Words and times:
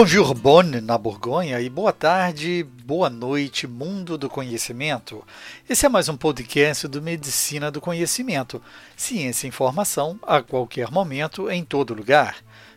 Bonjour, 0.00 0.32
bonne 0.32 0.80
na 0.80 0.96
Borgonha 0.96 1.60
e 1.60 1.68
boa 1.68 1.92
tarde, 1.92 2.64
boa 2.84 3.10
noite, 3.10 3.66
mundo 3.66 4.16
do 4.16 4.30
conhecimento. 4.30 5.24
Esse 5.68 5.86
é 5.86 5.88
mais 5.88 6.08
um 6.08 6.16
podcast 6.16 6.86
do 6.86 7.02
Medicina 7.02 7.68
do 7.68 7.80
Conhecimento, 7.80 8.62
ciência 8.96 9.44
e 9.44 9.48
informação 9.48 10.16
a 10.22 10.40
qualquer 10.40 10.88
momento, 10.92 11.50
em 11.50 11.64
todo 11.64 11.94
lugar. 11.94 12.36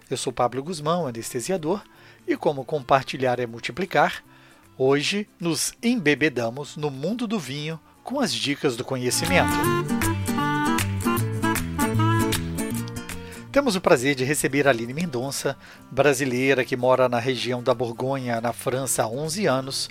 Eu 0.09 0.17
sou 0.17 0.33
Pablo 0.33 0.63
Guzmão, 0.63 1.05
anestesiador, 1.05 1.83
e 2.27 2.35
como 2.35 2.65
compartilhar 2.65 3.39
é 3.39 3.45
multiplicar, 3.45 4.23
hoje 4.75 5.29
nos 5.39 5.73
embebedamos 5.83 6.75
no 6.75 6.89
mundo 6.89 7.27
do 7.27 7.39
vinho 7.39 7.79
com 8.03 8.19
as 8.19 8.33
dicas 8.33 8.75
do 8.75 8.83
conhecimento. 8.83 9.53
Temos 13.51 13.75
o 13.75 13.81
prazer 13.81 14.15
de 14.15 14.23
receber 14.23 14.65
Aline 14.65 14.93
Mendonça, 14.93 15.57
brasileira 15.91 16.63
que 16.63 16.77
mora 16.77 17.09
na 17.09 17.19
região 17.19 17.61
da 17.61 17.73
Borgonha, 17.73 18.39
na 18.39 18.53
França, 18.53 19.03
há 19.03 19.07
11 19.09 19.45
anos, 19.45 19.89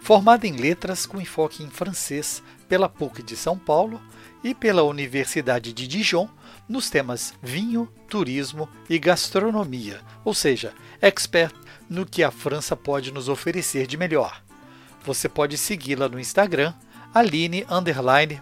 formada 0.00 0.46
em 0.46 0.56
letras 0.56 1.04
com 1.04 1.20
enfoque 1.20 1.62
em 1.62 1.68
francês 1.68 2.42
pela 2.66 2.88
PUC 2.88 3.22
de 3.22 3.36
São 3.36 3.58
Paulo 3.58 4.00
e 4.42 4.54
pela 4.54 4.82
Universidade 4.82 5.74
de 5.74 5.86
Dijon 5.86 6.26
nos 6.66 6.88
temas 6.88 7.34
vinho, 7.42 7.86
turismo 8.08 8.66
e 8.88 8.98
gastronomia, 8.98 10.00
ou 10.24 10.32
seja, 10.32 10.72
expert 10.98 11.54
no 11.90 12.06
que 12.06 12.22
a 12.22 12.30
França 12.30 12.74
pode 12.74 13.12
nos 13.12 13.28
oferecer 13.28 13.86
de 13.86 13.98
melhor. 13.98 14.42
Você 15.04 15.28
pode 15.28 15.58
segui-la 15.58 16.08
no 16.08 16.18
Instagram, 16.18 16.72
Aline 17.12 17.66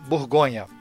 Borgonha. 0.06 0.79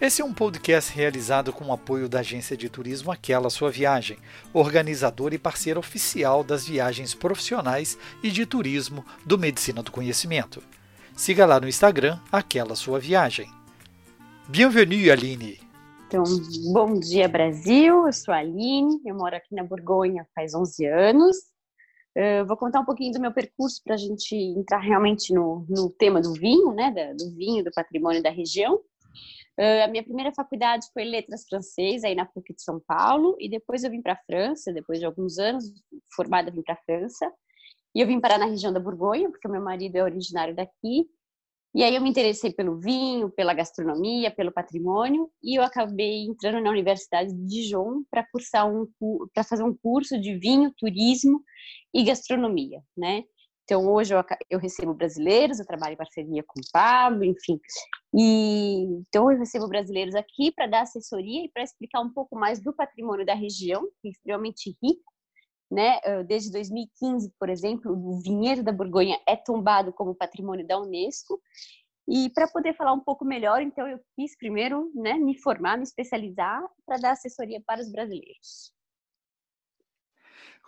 Esse 0.00 0.22
é 0.22 0.24
um 0.24 0.32
podcast 0.32 0.94
realizado 0.94 1.52
com 1.52 1.64
o 1.64 1.72
apoio 1.72 2.08
da 2.08 2.20
agência 2.20 2.56
de 2.56 2.68
turismo 2.68 3.10
Aquela 3.10 3.50
Sua 3.50 3.68
Viagem, 3.68 4.16
organizadora 4.54 5.34
e 5.34 5.38
parceira 5.40 5.80
oficial 5.80 6.44
das 6.44 6.68
viagens 6.68 7.16
profissionais 7.16 7.98
e 8.22 8.30
de 8.30 8.46
turismo 8.46 9.04
do 9.26 9.36
Medicina 9.36 9.82
do 9.82 9.90
Conhecimento. 9.90 10.62
Siga 11.16 11.44
lá 11.44 11.58
no 11.58 11.66
Instagram 11.66 12.16
Aquela 12.30 12.76
Sua 12.76 13.00
Viagem. 13.00 13.50
Bienvenue, 14.48 15.10
Aline! 15.10 15.58
Então, 16.06 16.22
bom 16.72 17.00
dia, 17.00 17.26
Brasil. 17.26 18.06
Eu 18.06 18.12
sou 18.12 18.32
a 18.32 18.38
Aline, 18.38 19.00
eu 19.04 19.16
moro 19.16 19.34
aqui 19.34 19.52
na 19.52 19.64
Borgonha 19.64 20.24
faz 20.32 20.54
11 20.54 20.86
anos. 20.86 21.36
Eu 22.14 22.46
vou 22.46 22.56
contar 22.56 22.78
um 22.78 22.84
pouquinho 22.84 23.12
do 23.12 23.20
meu 23.20 23.32
percurso 23.32 23.82
para 23.84 23.94
a 23.94 23.98
gente 23.98 24.32
entrar 24.32 24.78
realmente 24.78 25.34
no, 25.34 25.66
no 25.68 25.90
tema 25.90 26.20
do 26.20 26.34
vinho, 26.34 26.72
né? 26.72 26.92
do 27.18 27.34
vinho, 27.34 27.64
do 27.64 27.72
patrimônio 27.72 28.22
da 28.22 28.30
região. 28.30 28.80
Uh, 29.58 29.82
a 29.84 29.88
minha 29.88 30.04
primeira 30.04 30.32
faculdade 30.32 30.86
foi 30.94 31.02
letras 31.02 31.44
francês, 31.48 32.04
aí 32.04 32.14
na 32.14 32.24
PUC 32.24 32.54
de 32.54 32.62
São 32.62 32.80
Paulo, 32.86 33.36
e 33.40 33.48
depois 33.48 33.82
eu 33.82 33.90
vim 33.90 34.00
para 34.00 34.12
a 34.12 34.22
França, 34.24 34.72
depois 34.72 35.00
de 35.00 35.04
alguns 35.04 35.36
anos 35.38 35.64
formada, 36.14 36.50
vim 36.50 36.62
para 36.62 36.74
a 36.74 36.82
França. 36.84 37.28
E 37.92 38.00
eu 38.00 38.06
vim 38.06 38.20
parar 38.20 38.38
na 38.38 38.46
região 38.46 38.72
da 38.72 38.78
Borgonha, 38.78 39.28
porque 39.28 39.48
o 39.48 39.50
meu 39.50 39.60
marido 39.60 39.96
é 39.96 40.02
originário 40.04 40.54
daqui. 40.54 41.08
E 41.74 41.82
aí 41.82 41.94
eu 41.94 42.00
me 42.00 42.08
interessei 42.08 42.52
pelo 42.52 42.78
vinho, 42.78 43.30
pela 43.30 43.52
gastronomia, 43.52 44.30
pelo 44.30 44.52
patrimônio, 44.52 45.28
e 45.42 45.58
eu 45.58 45.62
acabei 45.62 46.24
entrando 46.24 46.62
na 46.62 46.70
Universidade 46.70 47.32
de 47.34 47.46
Dijon 47.46 48.02
para 48.10 48.26
cursar 48.30 48.70
um 48.70 48.88
para 49.34 49.44
fazer 49.44 49.64
um 49.64 49.76
curso 49.76 50.20
de 50.20 50.38
vinho, 50.38 50.72
turismo 50.76 51.42
e 51.92 52.04
gastronomia, 52.04 52.80
né? 52.96 53.24
Então, 53.68 53.86
hoje 53.86 54.14
eu, 54.14 54.24
eu, 54.48 54.58
recebo 54.58 54.94
brasileiros, 54.94 55.60
eu 55.60 55.66
trabalho 55.66 55.92
em 55.92 55.96
parceria 55.98 56.42
com 56.42 56.58
o 56.58 56.70
Pablo, 56.72 57.22
enfim. 57.22 57.60
E, 58.14 58.84
então, 59.06 59.30
eu 59.30 59.38
recebo 59.38 59.68
brasileiros 59.68 60.14
aqui 60.14 60.50
para 60.50 60.66
dar 60.66 60.80
assessoria 60.80 61.44
e 61.44 61.50
para 61.50 61.62
explicar 61.62 62.00
um 62.00 62.10
pouco 62.10 62.34
mais 62.34 62.62
do 62.62 62.72
patrimônio 62.72 63.26
da 63.26 63.34
região, 63.34 63.82
que 64.00 64.08
é 64.08 64.10
extremamente 64.10 64.74
rico. 64.82 65.12
Né? 65.70 66.00
Desde 66.26 66.50
2015, 66.50 67.30
por 67.38 67.50
exemplo, 67.50 67.92
o 67.92 68.22
vinhedo 68.22 68.62
da 68.62 68.72
Borgonha 68.72 69.20
é 69.28 69.36
tombado 69.36 69.92
como 69.92 70.14
patrimônio 70.14 70.66
da 70.66 70.80
Unesco. 70.80 71.38
E 72.08 72.30
para 72.30 72.48
poder 72.48 72.74
falar 72.74 72.94
um 72.94 73.00
pouco 73.00 73.22
melhor, 73.22 73.60
então, 73.60 73.86
eu 73.86 74.00
quis 74.16 74.34
primeiro 74.34 74.90
né, 74.94 75.12
me 75.18 75.38
formar, 75.38 75.76
me 75.76 75.82
especializar 75.82 76.66
para 76.86 76.96
dar 76.96 77.10
assessoria 77.10 77.60
para 77.66 77.82
os 77.82 77.92
brasileiros. 77.92 78.77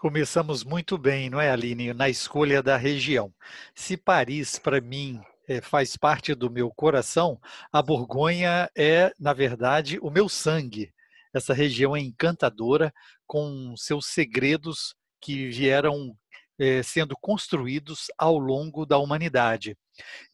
Começamos 0.01 0.65
muito 0.65 0.97
bem, 0.97 1.29
não 1.29 1.39
é, 1.39 1.51
Aline, 1.51 1.93
na 1.93 2.09
escolha 2.09 2.63
da 2.63 2.75
região. 2.79 3.31
Se 3.75 3.99
Paris, 3.99 4.59
para 4.59 4.81
mim, 4.81 5.21
é, 5.47 5.61
faz 5.61 5.95
parte 5.95 6.35
do 6.35 6.51
meu 6.51 6.71
coração, 6.71 7.39
a 7.71 7.83
Borgonha 7.83 8.71
é, 8.75 9.13
na 9.21 9.35
verdade, 9.35 9.99
o 10.01 10.11
meu 10.11 10.27
sangue. 10.27 10.91
Essa 11.35 11.53
região 11.53 11.95
é 11.95 12.01
encantadora, 12.01 12.91
com 13.27 13.75
seus 13.77 14.07
segredos 14.07 14.95
que 15.21 15.51
vieram 15.51 16.17
é, 16.59 16.83
sendo 16.83 17.15
construídos 17.21 18.07
ao 18.17 18.39
longo 18.39 18.87
da 18.87 18.97
humanidade. 18.97 19.77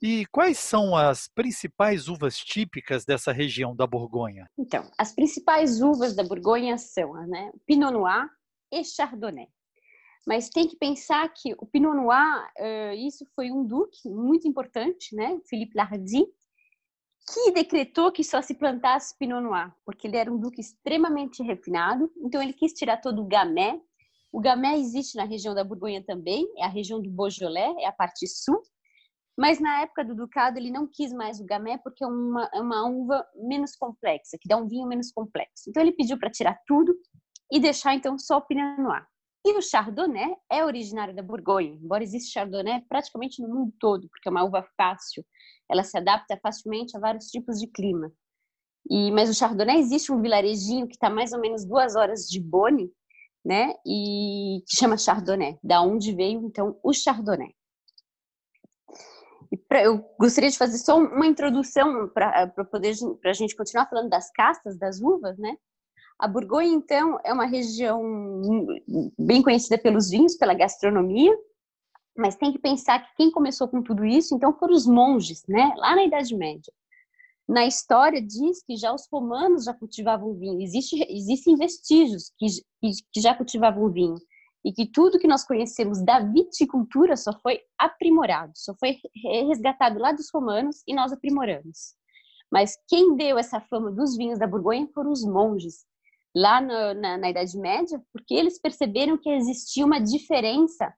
E 0.00 0.26
quais 0.26 0.60
são 0.60 0.94
as 0.94 1.26
principais 1.26 2.06
uvas 2.06 2.38
típicas 2.38 3.04
dessa 3.04 3.32
região 3.32 3.74
da 3.74 3.84
Borgonha? 3.84 4.48
Então, 4.56 4.88
as 4.96 5.12
principais 5.12 5.80
uvas 5.80 6.14
da 6.14 6.22
Borgonha 6.22 6.78
são 6.78 7.14
né, 7.26 7.50
Pinot 7.66 7.90
Noir 7.90 8.28
e 8.70 8.84
Chardonnay. 8.84 9.48
Mas 10.26 10.48
tem 10.48 10.66
que 10.66 10.76
pensar 10.76 11.28
que 11.32 11.54
o 11.58 11.66
Pinot 11.66 11.94
Noir, 11.94 12.50
uh, 12.58 12.94
isso 12.94 13.24
foi 13.34 13.52
um 13.52 13.64
duque 13.64 14.10
muito 14.10 14.48
importante, 14.48 15.14
né? 15.14 15.38
Philippe 15.48 15.76
Lardy, 15.76 16.26
que 17.32 17.52
decretou 17.52 18.10
que 18.10 18.24
só 18.24 18.42
se 18.42 18.54
plantasse 18.54 19.16
Pinot 19.18 19.40
Noir, 19.40 19.72
porque 19.84 20.06
ele 20.08 20.16
era 20.16 20.32
um 20.32 20.38
duque 20.38 20.60
extremamente 20.60 21.42
refinado, 21.42 22.10
então 22.18 22.42
ele 22.42 22.52
quis 22.52 22.72
tirar 22.72 23.00
todo 23.00 23.22
o 23.22 23.26
gamay. 23.26 23.80
O 24.32 24.40
gamay 24.40 24.80
existe 24.80 25.16
na 25.16 25.24
região 25.24 25.54
da 25.54 25.62
Borgonha 25.64 26.02
também, 26.04 26.46
é 26.58 26.64
a 26.64 26.68
região 26.68 27.00
do 27.00 27.10
Beaujolais, 27.10 27.76
é 27.78 27.86
a 27.86 27.92
parte 27.92 28.26
sul, 28.26 28.60
mas 29.38 29.60
na 29.60 29.82
época 29.82 30.04
do 30.04 30.14
ducado 30.14 30.58
ele 30.58 30.70
não 30.70 30.88
quis 30.88 31.12
mais 31.12 31.40
o 31.40 31.44
gamay 31.44 31.78
porque 31.78 32.02
é 32.02 32.06
uma, 32.06 32.48
é 32.52 32.60
uma 32.60 32.88
uva 32.88 33.24
menos 33.34 33.76
complexa, 33.76 34.36
que 34.40 34.48
dá 34.48 34.56
um 34.56 34.66
vinho 34.66 34.88
menos 34.88 35.12
complexo. 35.12 35.68
Então 35.68 35.82
ele 35.82 35.92
pediu 35.92 36.18
para 36.18 36.30
tirar 36.30 36.58
tudo 36.66 36.96
e 37.52 37.60
deixar 37.60 37.94
então 37.94 38.18
só 38.18 38.38
o 38.38 38.42
Pinot 38.42 38.80
Noir. 38.80 39.06
E 39.46 39.56
o 39.56 39.62
Chardonnay 39.62 40.34
é 40.50 40.64
originário 40.64 41.14
da 41.14 41.22
Borgonha, 41.22 41.78
embora 41.80 42.02
exista 42.02 42.32
Chardonnay 42.32 42.80
praticamente 42.88 43.40
no 43.40 43.48
mundo 43.48 43.72
todo, 43.78 44.08
porque 44.08 44.28
é 44.28 44.30
uma 44.32 44.42
uva 44.42 44.66
fácil, 44.76 45.24
ela 45.70 45.84
se 45.84 45.96
adapta 45.96 46.36
facilmente 46.42 46.96
a 46.96 47.00
vários 47.00 47.26
tipos 47.26 47.60
de 47.60 47.68
clima. 47.68 48.12
E, 48.90 49.12
mas 49.12 49.30
o 49.30 49.34
Chardonnay 49.34 49.78
existe 49.78 50.10
um 50.10 50.20
vilarejinho 50.20 50.88
que 50.88 50.94
está 50.94 51.08
mais 51.08 51.32
ou 51.32 51.40
menos 51.40 51.64
duas 51.64 51.94
horas 51.94 52.26
de 52.28 52.40
Bonne, 52.40 52.90
né? 53.44 53.72
E 53.86 54.64
que 54.66 54.76
chama 54.76 54.98
Chardonnay, 54.98 55.56
da 55.62 55.80
onde 55.80 56.12
veio 56.12 56.44
então 56.44 56.76
o 56.82 56.92
Chardonnay. 56.92 57.54
Pra, 59.68 59.84
eu 59.84 59.98
gostaria 60.18 60.50
de 60.50 60.58
fazer 60.58 60.78
só 60.78 60.98
uma 60.98 61.24
introdução 61.24 62.08
para 62.08 62.48
poder 62.64 62.96
para 63.22 63.30
a 63.30 63.34
gente 63.34 63.54
continuar 63.54 63.86
falando 63.86 64.10
das 64.10 64.28
castas 64.32 64.76
das 64.76 65.00
uvas, 65.00 65.38
né? 65.38 65.56
A 66.18 66.26
Borgonha, 66.26 66.72
então, 66.72 67.18
é 67.24 67.32
uma 67.32 67.44
região 67.44 68.02
bem 69.18 69.42
conhecida 69.42 69.76
pelos 69.76 70.08
vinhos, 70.08 70.34
pela 70.34 70.54
gastronomia, 70.54 71.36
mas 72.16 72.36
tem 72.36 72.52
que 72.52 72.58
pensar 72.58 73.00
que 73.00 73.14
quem 73.16 73.30
começou 73.30 73.68
com 73.68 73.82
tudo 73.82 74.04
isso, 74.04 74.34
então, 74.34 74.56
foram 74.58 74.74
os 74.74 74.86
monges, 74.86 75.44
né? 75.46 75.74
Lá 75.76 75.94
na 75.94 76.04
Idade 76.04 76.34
Média. 76.34 76.72
Na 77.48 77.66
história 77.66 78.20
diz 78.20 78.62
que 78.64 78.76
já 78.76 78.92
os 78.92 79.06
romanos 79.12 79.64
já 79.64 79.74
cultivavam 79.74 80.34
vinho. 80.34 80.60
Existe, 80.60 80.96
existem 81.08 81.54
vestígios 81.54 82.32
que, 82.38 82.46
que, 82.80 82.90
que 83.12 83.20
já 83.20 83.34
cultivavam 83.34 83.92
vinho 83.92 84.16
e 84.64 84.72
que 84.72 84.84
tudo 84.84 85.18
que 85.18 85.28
nós 85.28 85.46
conhecemos 85.46 86.02
da 86.02 86.18
viticultura 86.18 87.16
só 87.16 87.32
foi 87.40 87.60
aprimorado, 87.78 88.52
só 88.56 88.74
foi 88.80 88.96
resgatado 89.46 90.00
lá 90.00 90.10
dos 90.10 90.28
romanos 90.34 90.82
e 90.88 90.94
nós 90.94 91.12
aprimoramos. 91.12 91.94
Mas 92.50 92.76
quem 92.88 93.14
deu 93.14 93.38
essa 93.38 93.60
fama 93.60 93.92
dos 93.92 94.16
vinhos 94.16 94.40
da 94.40 94.46
Borgonha 94.46 94.88
foram 94.92 95.12
os 95.12 95.24
monges, 95.24 95.84
lá 96.36 96.60
no, 96.60 97.00
na, 97.00 97.16
na, 97.16 97.30
Idade 97.30 97.58
Média, 97.58 97.98
porque 98.12 98.34
eles 98.34 98.60
perceberam 98.60 99.16
que 99.16 99.30
existia 99.30 99.86
uma 99.86 99.98
diferença. 99.98 100.92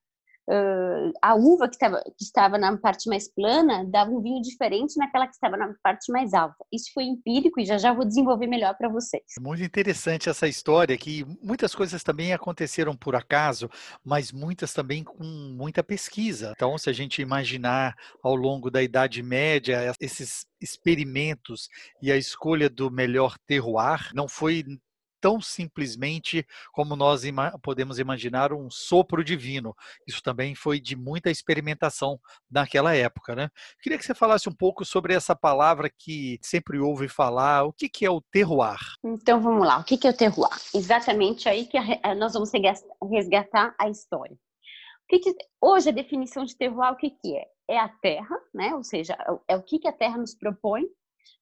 Uh, 0.51 1.13
a 1.21 1.35
uva 1.35 1.69
que, 1.69 1.77
tava, 1.77 2.03
que 2.17 2.25
estava 2.25 2.57
na 2.57 2.75
parte 2.79 3.07
mais 3.07 3.31
plana 3.31 3.85
dava 3.85 4.11
um 4.11 4.23
vinho 4.23 4.41
diferente 4.41 4.97
naquela 4.97 5.27
que 5.27 5.35
estava 5.35 5.59
na 5.59 5.75
parte 5.83 6.11
mais 6.11 6.33
alta. 6.33 6.57
Isso 6.73 6.91
foi 6.95 7.05
empírico 7.05 7.61
e 7.61 7.67
já 7.67 7.77
já 7.77 7.93
vou 7.93 8.07
desenvolver 8.07 8.47
melhor 8.47 8.75
para 8.75 8.89
vocês. 8.89 9.25
Muito 9.39 9.63
interessante 9.63 10.31
essa 10.31 10.49
história, 10.49 10.97
que 10.97 11.23
muitas 11.43 11.75
coisas 11.75 12.03
também 12.03 12.33
aconteceram 12.33 12.97
por 12.97 13.15
acaso, 13.15 13.69
mas 14.03 14.33
muitas 14.33 14.73
também 14.73 15.05
com 15.05 15.23
muita 15.23 15.85
pesquisa. 15.85 16.55
Então, 16.57 16.79
se 16.79 16.89
a 16.89 16.95
gente 16.95 17.21
imaginar 17.21 17.95
ao 18.23 18.35
longo 18.35 18.71
da 18.71 18.83
Idade 18.83 19.23
Média, 19.23 19.93
esses 20.01 20.47
experimentos 20.59 21.69
e 22.03 22.11
a 22.11 22.17
escolha 22.17 22.71
do 22.71 22.91
melhor 22.91 23.37
terroir 23.47 24.11
não 24.15 24.27
foi 24.27 24.65
tão 25.21 25.41
simplesmente 25.41 26.47
como 26.73 26.97
nós 26.97 27.25
ima 27.25 27.59
podemos 27.63 27.99
imaginar 27.99 28.53
um 28.53 28.71
sopro 28.71 29.25
divino. 29.25 29.75
Isso 30.07 30.23
também 30.23 30.55
foi 30.55 30.81
de 30.81 30.97
muita 30.97 31.31
experimentação 31.31 32.19
naquela 32.51 32.95
época, 32.95 33.35
né? 33.35 33.51
Queria 33.83 33.99
que 33.99 34.05
você 34.05 34.15
falasse 34.15 34.49
um 34.49 34.55
pouco 34.55 34.85
sobre 34.85 35.15
essa 35.15 35.35
palavra 35.35 35.91
que 35.91 36.39
sempre 36.43 36.79
ouve 36.79 37.09
falar, 37.09 37.65
o 37.65 37.73
que, 37.73 37.89
que 37.89 38.05
é 38.05 38.11
o 38.11 38.21
terroir? 38.21 38.79
Então 39.05 39.41
vamos 39.41 39.67
lá, 39.67 39.79
o 39.79 39.85
que, 39.85 39.97
que 39.97 40.07
é 40.07 40.11
o 40.11 40.17
terroir? 40.17 40.59
Exatamente 40.75 41.49
aí 41.49 41.67
que 41.67 41.79
nós 42.17 42.33
vamos 42.33 42.51
resgatar 43.11 43.75
a 43.79 43.89
história. 43.89 44.37
Que 45.09 45.19
que, 45.19 45.35
hoje 45.61 45.89
a 45.89 45.93
definição 45.93 46.45
de 46.45 46.57
terroir, 46.57 46.93
o 46.93 46.97
que, 46.97 47.11
que 47.11 47.37
é? 47.37 47.47
É 47.71 47.79
a 47.79 47.89
terra, 47.89 48.39
né? 48.55 48.75
ou 48.75 48.83
seja, 48.83 49.17
é 49.47 49.57
o 49.57 49.61
é 49.61 49.63
que, 49.63 49.79
que 49.79 49.89
a 49.89 49.93
terra 49.93 50.19
nos 50.19 50.35
propõe, 50.35 50.85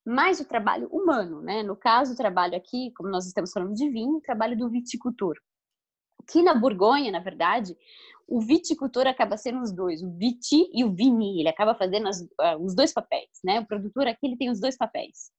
mais 0.04 0.40
o 0.40 0.44
trabalho 0.44 0.88
humano. 0.88 1.40
Né? 1.40 1.62
No 1.62 1.76
caso, 1.76 2.12
o 2.12 2.16
trabalho 2.16 2.56
aqui, 2.56 2.92
como 2.96 3.08
nós 3.08 3.26
estamos 3.26 3.52
falando 3.52 3.74
de 3.74 3.88
vinho, 3.90 4.16
o 4.16 4.20
trabalho 4.20 4.56
do 4.56 4.68
viticultor. 4.68 5.36
Que 6.30 6.42
na 6.42 6.54
Borgonha, 6.54 7.10
na 7.12 7.20
verdade, 7.20 7.76
o 8.26 8.40
viticultor 8.40 9.06
acaba 9.06 9.36
sendo 9.36 9.60
os 9.60 9.72
dois, 9.72 10.02
o 10.02 10.10
viti 10.10 10.68
e 10.72 10.84
o 10.84 10.92
vini, 10.92 11.40
ele 11.40 11.48
acaba 11.48 11.74
fazendo 11.74 12.08
as, 12.08 12.20
uh, 12.20 12.58
os 12.60 12.74
dois 12.74 12.92
papéis, 12.92 13.30
né? 13.44 13.60
O 13.60 13.66
produtor 13.66 14.08
aqui 14.08 14.26
ele 14.26 14.36
tem 14.36 14.50
os 14.50 14.60
dois 14.60 14.76
papéis. 14.76 15.30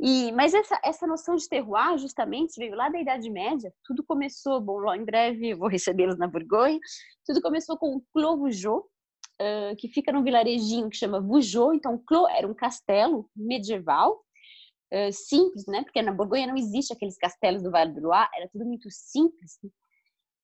E, 0.00 0.32
mas 0.32 0.54
essa, 0.54 0.78
essa 0.84 1.06
noção 1.06 1.36
de 1.36 1.48
terroir 1.48 1.98
justamente 1.98 2.58
veio 2.58 2.74
lá 2.74 2.88
da 2.88 3.00
Idade 3.00 3.30
Média. 3.30 3.72
Tudo 3.84 4.04
começou, 4.04 4.60
bom, 4.60 4.78
lá 4.78 4.96
em 4.96 5.04
breve 5.04 5.54
vou 5.54 5.68
recebê-los 5.68 6.18
na 6.18 6.26
Borgonha. 6.26 6.78
Tudo 7.24 7.40
começou 7.40 7.76
com 7.78 7.96
o 7.96 8.02
Clos 8.12 8.38
Vougeot, 8.38 8.84
uh, 9.40 9.76
que 9.76 9.88
fica 9.88 10.12
num 10.12 10.22
vilarejinho 10.22 10.90
que 10.90 10.96
chama 10.96 11.20
Vougeot. 11.20 11.76
Então, 11.76 11.98
Clos 11.98 12.30
era 12.30 12.46
um 12.46 12.54
castelo 12.54 13.28
medieval, 13.34 14.24
uh, 14.92 15.12
simples, 15.12 15.66
né? 15.66 15.82
Porque 15.82 16.02
na 16.02 16.12
Borgonha 16.12 16.46
não 16.46 16.56
existe 16.56 16.92
aqueles 16.92 17.16
castelos 17.16 17.62
do 17.62 17.70
Vale 17.70 17.92
do 17.92 18.02
Loire, 18.02 18.30
era 18.34 18.48
tudo 18.48 18.64
muito 18.64 18.88
simples. 18.90 19.58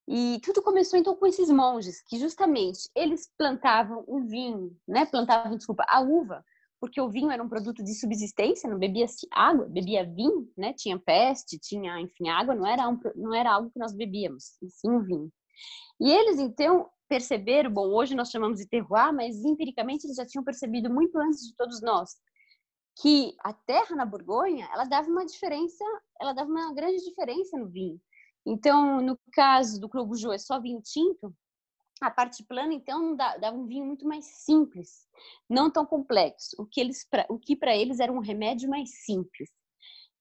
E 0.09 0.41
tudo 0.43 0.63
começou 0.63 0.99
então 0.99 1.15
com 1.15 1.27
esses 1.27 1.51
monges, 1.51 2.03
que 2.09 2.19
justamente 2.19 2.91
eles 2.97 3.31
plantavam 3.39 4.05
o 4.07 4.21
vinho, 4.21 4.77
né? 4.87 5.07
Plantavam, 5.07 5.57
desculpa, 5.57 5.85
a 5.89 6.01
uva 6.01 6.45
porque 6.81 7.01
o 7.01 7.11
vinho 7.11 7.31
era 7.31 7.43
um 7.43 7.49
produto 7.49 7.85
de 7.85 7.95
subsistência, 7.95 8.69
não 8.69 8.79
bebia-se 8.79 9.29
água, 9.31 9.67
bebia 9.69 10.03
vinho, 10.03 10.51
né? 10.57 10.73
Tinha 10.73 10.99
peste, 10.99 11.59
tinha, 11.59 12.01
enfim, 12.01 12.31
água, 12.31 12.55
não 12.55 12.67
era, 12.67 12.89
um, 12.89 12.99
não 13.15 13.35
era 13.35 13.53
algo 13.53 13.71
que 13.71 13.79
nós 13.79 13.93
bebíamos, 13.93 14.57
sim 14.67 14.91
o 14.91 15.05
vinho. 15.05 15.31
E 16.01 16.11
eles, 16.11 16.39
então, 16.39 16.89
perceberam, 17.11 17.73
bom, 17.73 17.89
hoje 17.89 18.15
nós 18.15 18.31
chamamos 18.31 18.61
de 18.61 18.69
terroir, 18.69 19.13
mas 19.13 19.45
empiricamente 19.45 20.07
eles 20.07 20.17
já 20.17 20.25
tinham 20.25 20.45
percebido 20.45 20.89
muito 20.89 21.19
antes 21.19 21.41
de 21.45 21.57
todos 21.57 21.83
nós, 21.83 22.11
que 23.03 23.35
a 23.41 23.53
terra 23.53 23.97
na 23.97 24.07
Borgonha, 24.07 24.69
ela 24.73 24.85
dava 24.85 25.11
uma 25.11 25.27
diferença, 25.27 25.85
ela 26.21 26.33
dava 26.33 26.49
uma 26.49 26.73
grande 26.73 27.05
diferença 27.05 27.59
no 27.59 27.69
vinho. 27.69 28.01
Então, 28.47 29.01
no 29.01 29.19
caso 29.33 29.81
do 29.81 29.89
Clube 29.89 30.17
Jô, 30.17 30.33
é 30.33 30.39
só 30.39 30.61
vinho 30.61 30.81
tinto, 30.81 31.35
a 32.01 32.13
parte 32.13 32.45
plana, 32.45 32.73
então, 32.73 33.17
dava 33.17 33.57
um 33.57 33.67
vinho 33.67 33.85
muito 33.85 34.07
mais 34.07 34.25
simples, 34.45 35.09
não 35.49 35.69
tão 35.69 35.85
complexo. 35.85 36.55
O 36.59 36.65
que, 36.65 36.81
eles, 36.81 37.05
o 37.29 37.39
que 37.39 37.57
para 37.57 37.77
eles 37.77 37.99
era 37.99 38.13
um 38.13 38.21
remédio 38.21 38.71
mais 38.71 39.05
simples. 39.05 39.51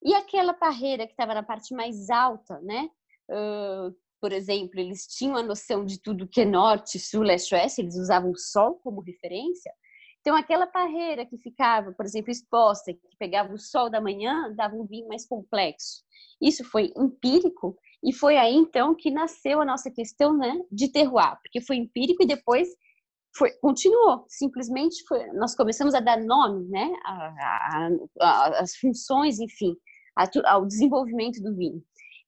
E 0.02 0.12
aquela 0.12 0.52
parreira 0.52 1.06
que 1.06 1.12
estava 1.12 1.34
na 1.34 1.42
parte 1.42 1.72
mais 1.72 2.10
alta, 2.10 2.58
né? 2.60 2.90
Uh, 3.30 3.94
por 4.20 4.32
exemplo, 4.32 4.78
eles 4.78 5.06
tinham 5.06 5.36
a 5.36 5.42
noção 5.42 5.84
de 5.84 6.00
tudo 6.00 6.28
que 6.28 6.42
é 6.42 6.44
norte, 6.44 6.98
sul, 6.98 7.22
leste, 7.22 7.54
oeste, 7.54 7.80
eles 7.80 7.96
usavam 7.96 8.30
o 8.30 8.38
sol 8.38 8.74
como 8.82 9.00
referência. 9.00 9.72
Então, 10.20 10.36
aquela 10.36 10.66
parreira 10.66 11.24
que 11.24 11.38
ficava, 11.38 11.92
por 11.92 12.04
exemplo, 12.04 12.30
exposta, 12.30 12.92
que 12.92 13.16
pegava 13.18 13.54
o 13.54 13.58
sol 13.58 13.88
da 13.88 14.00
manhã, 14.00 14.54
dava 14.54 14.76
um 14.76 14.86
vinho 14.86 15.08
mais 15.08 15.26
complexo. 15.26 16.02
Isso 16.40 16.62
foi 16.64 16.92
empírico 16.96 17.76
e 18.04 18.12
foi 18.12 18.36
aí 18.36 18.54
então 18.54 18.94
que 18.94 19.10
nasceu 19.10 19.60
a 19.60 19.64
nossa 19.64 19.90
questão, 19.90 20.36
né, 20.36 20.58
de 20.70 20.88
terroir, 20.88 21.38
porque 21.42 21.60
foi 21.60 21.76
empírico 21.76 22.22
e 22.22 22.26
depois 22.26 22.68
foi 23.36 23.50
continuou. 23.60 24.24
Simplesmente 24.28 25.02
foi, 25.08 25.26
nós 25.32 25.54
começamos 25.54 25.94
a 25.94 26.00
dar 26.00 26.18
nome, 26.18 26.68
né, 26.68 26.90
a, 27.04 27.12
a, 27.12 27.90
a, 28.20 28.60
as 28.60 28.76
funções, 28.76 29.38
enfim, 29.38 29.74
ao 30.44 30.66
desenvolvimento 30.66 31.42
do 31.42 31.56
vinho. 31.56 31.82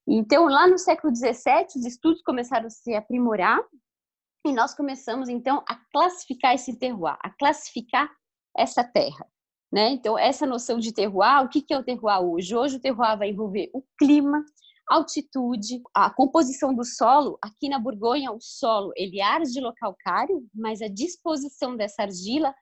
Então, 0.06 0.46
lá 0.46 0.66
no 0.66 0.78
século 0.78 1.14
XVII, 1.14 1.66
os 1.76 1.86
estudos 1.86 2.22
começaram 2.22 2.66
a 2.66 2.70
se 2.70 2.94
aprimorar 2.94 3.60
e 4.44 4.52
nós 4.52 4.74
começamos 4.74 5.28
então 5.28 5.62
a 5.68 5.76
classificar 5.92 6.54
esse 6.54 6.76
terroir, 6.76 7.16
a 7.20 7.30
classificar 7.30 8.10
essa 8.56 8.82
terra. 8.82 9.26
Né? 9.72 9.90
Então, 9.90 10.18
essa 10.18 10.44
noção 10.44 10.78
de 10.78 10.92
terroir, 10.92 11.44
o 11.44 11.48
que 11.48 11.64
é 11.72 11.78
o 11.78 11.84
terroir 11.84 12.20
hoje? 12.20 12.54
Hoje 12.54 12.76
o 12.76 12.80
terroir 12.80 13.16
vai 13.16 13.30
envolver 13.30 13.70
o 13.72 13.82
clima, 13.96 14.44
altitude, 14.88 15.80
a 15.94 16.10
composição 16.10 16.74
do 16.74 16.84
solo. 16.84 17.38
Aqui 17.40 17.68
na 17.68 17.78
Borgonha, 17.78 18.32
o 18.32 18.40
solo 18.40 18.92
ele 18.96 19.20
é 19.20 19.24
argilo-calcário, 19.24 20.46
mas 20.52 20.82
a 20.82 20.88
disposição 20.88 21.76
dessa 21.76 22.02
argila 22.02 22.54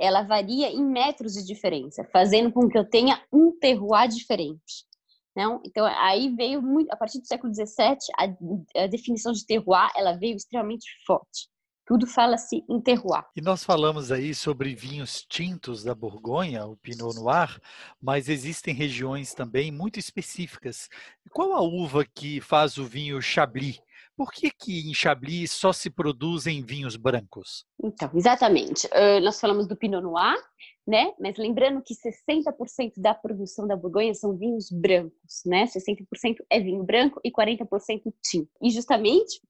ela 0.00 0.22
varia 0.22 0.68
em 0.70 0.84
metros 0.84 1.34
de 1.34 1.44
diferença, 1.44 2.04
fazendo 2.12 2.52
com 2.52 2.68
que 2.68 2.78
eu 2.78 2.88
tenha 2.88 3.22
um 3.32 3.52
terroir 3.58 4.08
diferente. 4.08 4.84
Não? 5.34 5.60
Então, 5.64 5.86
aí 5.86 6.28
veio 6.34 6.60
muito, 6.60 6.92
a 6.92 6.96
partir 6.96 7.18
do 7.20 7.26
século 7.26 7.54
XVII, 7.54 7.96
a, 8.18 8.82
a 8.84 8.86
definição 8.86 9.32
de 9.32 9.46
terroir 9.46 9.90
ela 9.96 10.12
veio 10.12 10.36
extremamente 10.36 10.86
forte 11.06 11.50
tudo 11.92 12.06
fala-se 12.06 12.64
em 12.68 12.80
terroir. 12.80 13.24
E 13.36 13.40
nós 13.40 13.64
falamos 13.64 14.12
aí 14.12 14.34
sobre 14.34 14.74
vinhos 14.74 15.24
tintos 15.28 15.82
da 15.82 15.94
Borgonha, 15.94 16.64
o 16.64 16.76
Pinot 16.76 17.14
Noir, 17.14 17.60
mas 18.00 18.28
existem 18.28 18.74
regiões 18.74 19.34
também 19.34 19.70
muito 19.70 19.98
específicas. 19.98 20.88
Qual 21.30 21.52
a 21.52 21.60
uva 21.60 22.04
que 22.04 22.40
faz 22.40 22.78
o 22.78 22.84
vinho 22.84 23.20
Chablis? 23.20 23.80
Por 24.16 24.30
que, 24.30 24.50
que 24.50 24.88
em 24.88 24.94
Chablis 24.94 25.50
só 25.52 25.72
se 25.72 25.90
produzem 25.90 26.62
vinhos 26.62 26.96
brancos? 26.96 27.64
Então, 27.82 28.10
exatamente. 28.14 28.86
Uh, 28.86 29.20
nós 29.22 29.40
falamos 29.40 29.66
do 29.66 29.76
Pinot 29.76 30.02
Noir, 30.02 30.38
né? 30.86 31.12
Mas 31.18 31.36
lembrando 31.36 31.82
que 31.82 31.94
60% 31.94 32.94
da 32.96 33.14
produção 33.14 33.66
da 33.66 33.76
Borgonha 33.76 34.14
são 34.14 34.36
vinhos 34.36 34.68
brancos, 34.70 35.42
né? 35.46 35.64
60% 35.66 36.36
é 36.50 36.60
vinho 36.60 36.82
branco 36.82 37.20
e 37.24 37.30
40% 37.30 38.12
tinto. 38.22 38.50
E 38.60 38.70
justamente, 38.70 39.40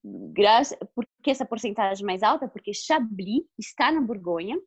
por 0.95 1.05
que 1.23 1.31
essa 1.31 1.45
porcentagem 1.45 2.05
mais 2.05 2.21
alta? 2.21 2.47
Porque 2.47 2.73
Chablis 2.73 3.43
está 3.57 3.91
na 3.91 4.01
Borgonha, 4.01 4.57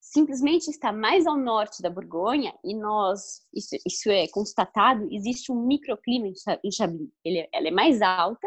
simplesmente 0.00 0.68
está 0.68 0.92
mais 0.92 1.26
ao 1.26 1.36
norte 1.36 1.82
da 1.82 1.90
Borgonha 1.90 2.54
e 2.62 2.76
nós, 2.76 3.40
isso, 3.52 3.76
isso 3.86 4.10
é 4.10 4.28
constatado, 4.28 5.08
existe 5.10 5.50
um 5.50 5.66
microclima 5.66 6.28
em 6.28 6.70
Chablis. 6.70 7.10
Ele, 7.24 7.38
é, 7.38 7.48
ela 7.52 7.68
é 7.68 7.72
mais 7.72 8.02
alta, 8.02 8.46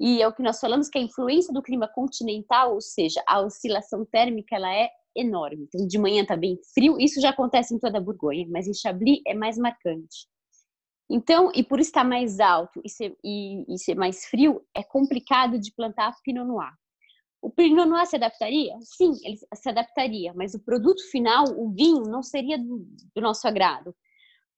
e 0.00 0.22
é 0.22 0.26
o 0.26 0.32
que 0.32 0.42
nós 0.42 0.58
falamos 0.58 0.88
que 0.88 0.98
a 0.98 1.02
influência 1.02 1.52
do 1.52 1.62
clima 1.62 1.86
continental, 1.86 2.72
ou 2.72 2.80
seja, 2.80 3.22
a 3.26 3.40
oscilação 3.42 4.06
térmica, 4.06 4.56
ela 4.56 4.74
é 4.74 4.88
enorme. 5.14 5.64
Então, 5.64 5.86
de 5.86 5.98
manhã 5.98 6.22
está 6.22 6.36
bem 6.36 6.58
frio, 6.72 6.98
isso 6.98 7.20
já 7.20 7.28
acontece 7.28 7.74
em 7.74 7.78
toda 7.78 7.98
a 7.98 8.00
Borgonha, 8.00 8.46
mas 8.48 8.66
em 8.66 8.72
Chablis 8.72 9.20
é 9.26 9.34
mais 9.34 9.58
marcante. 9.58 10.26
Então, 11.10 11.50
e 11.54 11.62
por 11.62 11.80
estar 11.80 12.04
mais 12.04 12.40
alto 12.40 12.80
e 12.82 12.88
ser, 12.88 13.14
e, 13.22 13.74
e 13.74 13.78
ser 13.78 13.94
mais 13.94 14.24
frio, 14.26 14.64
é 14.74 14.82
complicado 14.82 15.58
de 15.58 15.70
plantar 15.74 16.14
Pinot 16.24 16.46
Noir. 16.46 16.72
O 17.42 17.50
Pinot 17.50 17.86
Noir 17.86 18.06
se 18.06 18.16
adaptaria? 18.16 18.74
Sim, 18.80 19.12
ele 19.22 19.36
se 19.36 19.68
adaptaria, 19.68 20.32
mas 20.34 20.54
o 20.54 20.60
produto 20.60 21.02
final, 21.10 21.44
o 21.58 21.70
vinho, 21.74 22.04
não 22.04 22.22
seria 22.22 22.56
do, 22.56 22.86
do 23.14 23.20
nosso 23.20 23.46
agrado. 23.46 23.94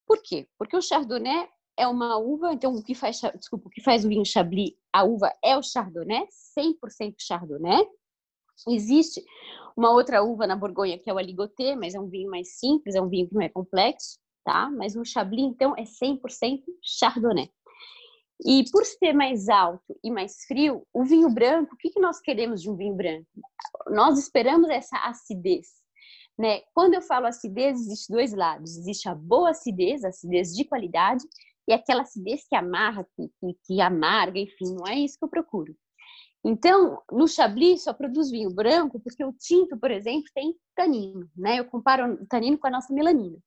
Por 0.06 0.22
quê? 0.22 0.46
Porque 0.58 0.76
o 0.76 0.82
Chardonnay 0.82 1.48
é 1.76 1.86
uma 1.86 2.16
uva, 2.18 2.52
então 2.52 2.74
o 2.74 2.82
que 2.82 2.94
faz, 2.94 3.20
desculpa, 3.36 3.68
o 3.68 3.70
que 3.70 3.82
faz 3.82 4.04
o 4.04 4.08
vinho 4.08 4.24
Chablis, 4.24 4.74
a 4.92 5.04
uva 5.04 5.32
é 5.42 5.56
o 5.56 5.62
Chardonnay, 5.62 6.26
100% 6.58 7.14
Chardonnay. 7.18 7.86
Existe 8.68 9.24
uma 9.76 9.90
outra 9.90 10.22
uva 10.22 10.46
na 10.46 10.54
Borgonha 10.54 10.98
que 10.98 11.08
é 11.08 11.14
o 11.14 11.18
Aligoté, 11.18 11.74
mas 11.74 11.94
é 11.94 12.00
um 12.00 12.08
vinho 12.08 12.30
mais 12.30 12.58
simples, 12.58 12.94
é 12.94 13.00
um 13.00 13.08
vinho 13.08 13.28
que 13.28 13.34
não 13.34 13.42
é 13.42 13.48
complexo, 13.48 14.18
tá? 14.44 14.70
Mas 14.70 14.94
o 14.94 15.04
Chablis 15.04 15.44
então 15.44 15.74
é 15.76 15.82
100% 15.82 16.62
Chardonnay. 16.82 17.50
E 18.44 18.64
por 18.70 18.84
ser 18.84 19.12
mais 19.12 19.48
alto 19.48 19.98
e 20.02 20.10
mais 20.10 20.44
frio, 20.46 20.86
o 20.92 21.04
vinho 21.04 21.30
branco, 21.30 21.74
o 21.74 21.76
que, 21.76 21.90
que 21.90 22.00
nós 22.00 22.20
queremos 22.20 22.60
de 22.60 22.68
um 22.68 22.76
vinho 22.76 22.94
branco? 22.94 23.26
Nós 23.88 24.18
esperamos 24.18 24.68
essa 24.68 24.96
acidez, 24.98 25.68
né? 26.36 26.60
Quando 26.74 26.94
eu 26.94 27.02
falo 27.02 27.26
acidez, 27.26 27.80
existe 27.80 28.12
dois 28.12 28.32
lados. 28.32 28.76
Existe 28.76 29.08
a 29.08 29.14
boa 29.14 29.50
acidez, 29.50 30.04
a 30.04 30.08
acidez 30.08 30.54
de 30.54 30.64
qualidade, 30.64 31.24
e 31.68 31.72
aquela 31.72 32.02
acidez 32.02 32.46
que 32.48 32.56
amarra, 32.56 33.06
que, 33.16 33.28
que, 33.40 33.56
que 33.64 33.80
amarga, 33.80 34.38
enfim, 34.38 34.74
não 34.74 34.86
é 34.86 34.98
isso 34.98 35.18
que 35.18 35.24
eu 35.24 35.28
procuro. 35.28 35.74
Então, 36.44 37.00
no 37.10 37.28
Chablis 37.28 37.84
só 37.84 37.92
produz 37.92 38.30
vinho 38.30 38.50
branco 38.50 39.00
porque 39.00 39.24
o 39.24 39.32
tinto, 39.32 39.78
por 39.78 39.90
exemplo, 39.90 40.24
tem 40.34 40.54
tanino, 40.74 41.28
né? 41.36 41.60
Eu 41.60 41.64
comparo 41.66 42.14
o 42.14 42.26
tanino 42.26 42.58
com 42.58 42.66
a 42.66 42.70
nossa 42.70 42.92
melanina. 42.92 43.38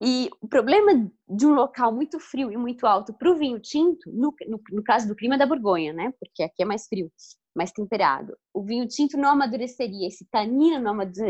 E 0.00 0.30
o 0.40 0.46
problema 0.46 1.10
de 1.28 1.44
um 1.44 1.54
local 1.54 1.92
muito 1.92 2.20
frio 2.20 2.52
e 2.52 2.56
muito 2.56 2.86
alto 2.86 3.12
para 3.12 3.30
o 3.32 3.36
vinho 3.36 3.58
tinto, 3.58 4.08
no, 4.12 4.32
no, 4.46 4.60
no, 4.70 4.84
caso 4.84 5.08
do 5.08 5.16
clima 5.16 5.36
da 5.36 5.44
Borgonha, 5.44 5.92
né? 5.92 6.12
Porque 6.20 6.44
aqui 6.44 6.62
é 6.62 6.64
mais 6.64 6.86
frio, 6.86 7.10
mais 7.52 7.72
temperado. 7.72 8.36
O 8.54 8.62
vinho 8.62 8.86
tinto 8.86 9.16
não 9.16 9.30
amadureceria, 9.30 10.06
esse 10.06 10.24
tanino 10.30 10.80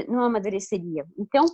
não 0.07 0.23
amadureceria. 0.23 1.07
Então, 1.19 1.47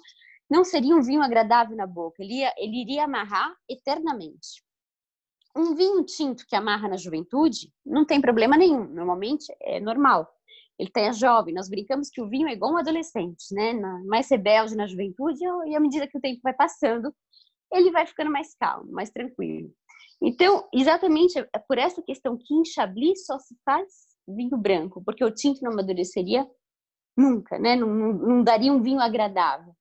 não 0.50 0.64
seria 0.64 0.94
um 0.94 1.02
vinho 1.02 1.22
agradável 1.22 1.76
na 1.76 1.86
boca, 1.86 2.22
ele, 2.22 2.34
ia, 2.34 2.52
ele 2.56 2.82
iria 2.82 3.04
amarrar 3.04 3.54
eternamente. 3.68 4.62
Um 5.56 5.74
vinho 5.74 6.04
tinto 6.04 6.44
que 6.46 6.56
amarra 6.56 6.88
na 6.88 6.96
juventude 6.96 7.72
não 7.84 8.04
tem 8.04 8.20
problema 8.20 8.56
nenhum, 8.56 8.86
normalmente 8.86 9.46
é 9.62 9.80
normal. 9.80 10.28
Ele 10.76 10.90
tá 10.90 11.12
jovem, 11.12 11.54
nós 11.54 11.68
brincamos 11.68 12.10
que 12.10 12.20
o 12.20 12.28
vinho 12.28 12.48
é 12.48 12.52
igual 12.52 12.72
um 12.72 12.76
adolescente, 12.76 13.54
né? 13.54 13.72
Mais 14.06 14.28
rebelde 14.28 14.74
na 14.74 14.88
juventude 14.88 15.38
e 15.66 15.76
à 15.76 15.80
medida 15.80 16.08
que 16.08 16.18
o 16.18 16.20
tempo 16.20 16.40
vai 16.42 16.52
passando, 16.52 17.14
ele 17.72 17.92
vai 17.92 18.04
ficando 18.06 18.30
mais 18.30 18.54
calmo, 18.56 18.90
mais 18.90 19.10
tranquilo. 19.10 19.72
Então, 20.20 20.68
exatamente 20.72 21.38
é 21.38 21.58
por 21.68 21.78
essa 21.78 22.02
questão 22.02 22.36
que 22.36 22.54
em 22.54 22.64
Chablis 22.64 23.24
só 23.24 23.38
se 23.38 23.56
faz 23.64 23.88
vinho 24.26 24.56
branco, 24.56 25.02
porque 25.04 25.24
o 25.24 25.30
tinto 25.30 25.62
não 25.62 25.72
amadureceria 25.72 26.48
nunca, 27.16 27.58
né? 27.58 27.76
Não, 27.76 27.86
não, 27.88 28.12
não 28.12 28.42
daria 28.42 28.72
um 28.72 28.82
vinho 28.82 29.00
agradável. 29.00 29.74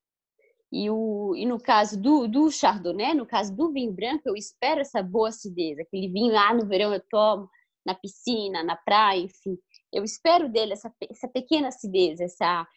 E, 0.74 0.90
o, 0.90 1.36
e 1.36 1.46
no 1.46 1.60
caso 1.60 2.02
do, 2.02 2.28
do 2.28 2.50
Chardonnay, 2.50 3.14
no 3.14 3.28
caso 3.28 3.56
do 3.56 3.72
vinho 3.72 3.94
branco, 3.94 4.24
eu 4.26 4.36
espero 4.36 4.82
essa 4.82 5.04
boa 5.04 5.30
acidez, 5.30 5.78
aquele 5.78 6.08
vinho 6.10 6.34
lá 6.34 6.52
no 6.52 6.68
verão 6.68 6.92
eu 6.92 7.02
tomo, 7.12 7.48
na 7.86 7.94
piscina, 7.94 8.64
na 8.64 8.76
praia, 8.76 9.20
enfim. 9.20 9.56
Eu 9.92 10.04
espero 10.04 10.50
dele 10.50 10.74
essa, 10.74 10.92
essa 11.12 11.28
pequena 11.28 11.68
acidez, 11.68 12.20
essa, 12.20 12.68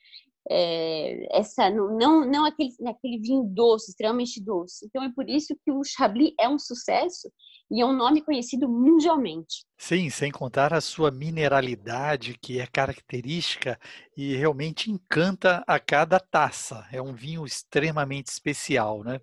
é, 0.50 1.38
essa 1.38 1.71
não 1.71 2.25
não 2.26 2.45
aquele 2.45 2.71
aquele 2.87 3.19
vinho 3.19 3.45
doce 3.45 3.91
extremamente 3.91 4.41
doce 4.41 4.87
então 4.87 5.03
é 5.03 5.12
por 5.12 5.29
isso 5.29 5.57
que 5.65 5.73
o 5.73 5.83
Chablis 5.83 6.35
é 6.38 6.49
um 6.49 6.59
sucesso 6.59 7.29
e 7.71 7.81
é 7.81 7.87
um 7.87 7.95
nome 7.95 8.23
conhecido 8.23 8.69
mundialmente 8.69 9.65
sim 9.79 10.09
sem 10.11 10.31
contar 10.31 10.73
a 10.73 10.81
sua 10.81 11.11
mineralidade 11.11 12.39
que 12.41 12.61
é 12.61 12.67
característica 12.67 13.79
e 14.17 14.35
realmente 14.37 14.91
encanta 14.91 15.65
a 15.67 15.79
cada 15.79 16.21
taça 16.21 16.87
é 16.93 17.01
um 17.01 17.15
vinho 17.15 17.45
extremamente 17.45 18.29
especial 18.29 19.03
né 19.03 19.21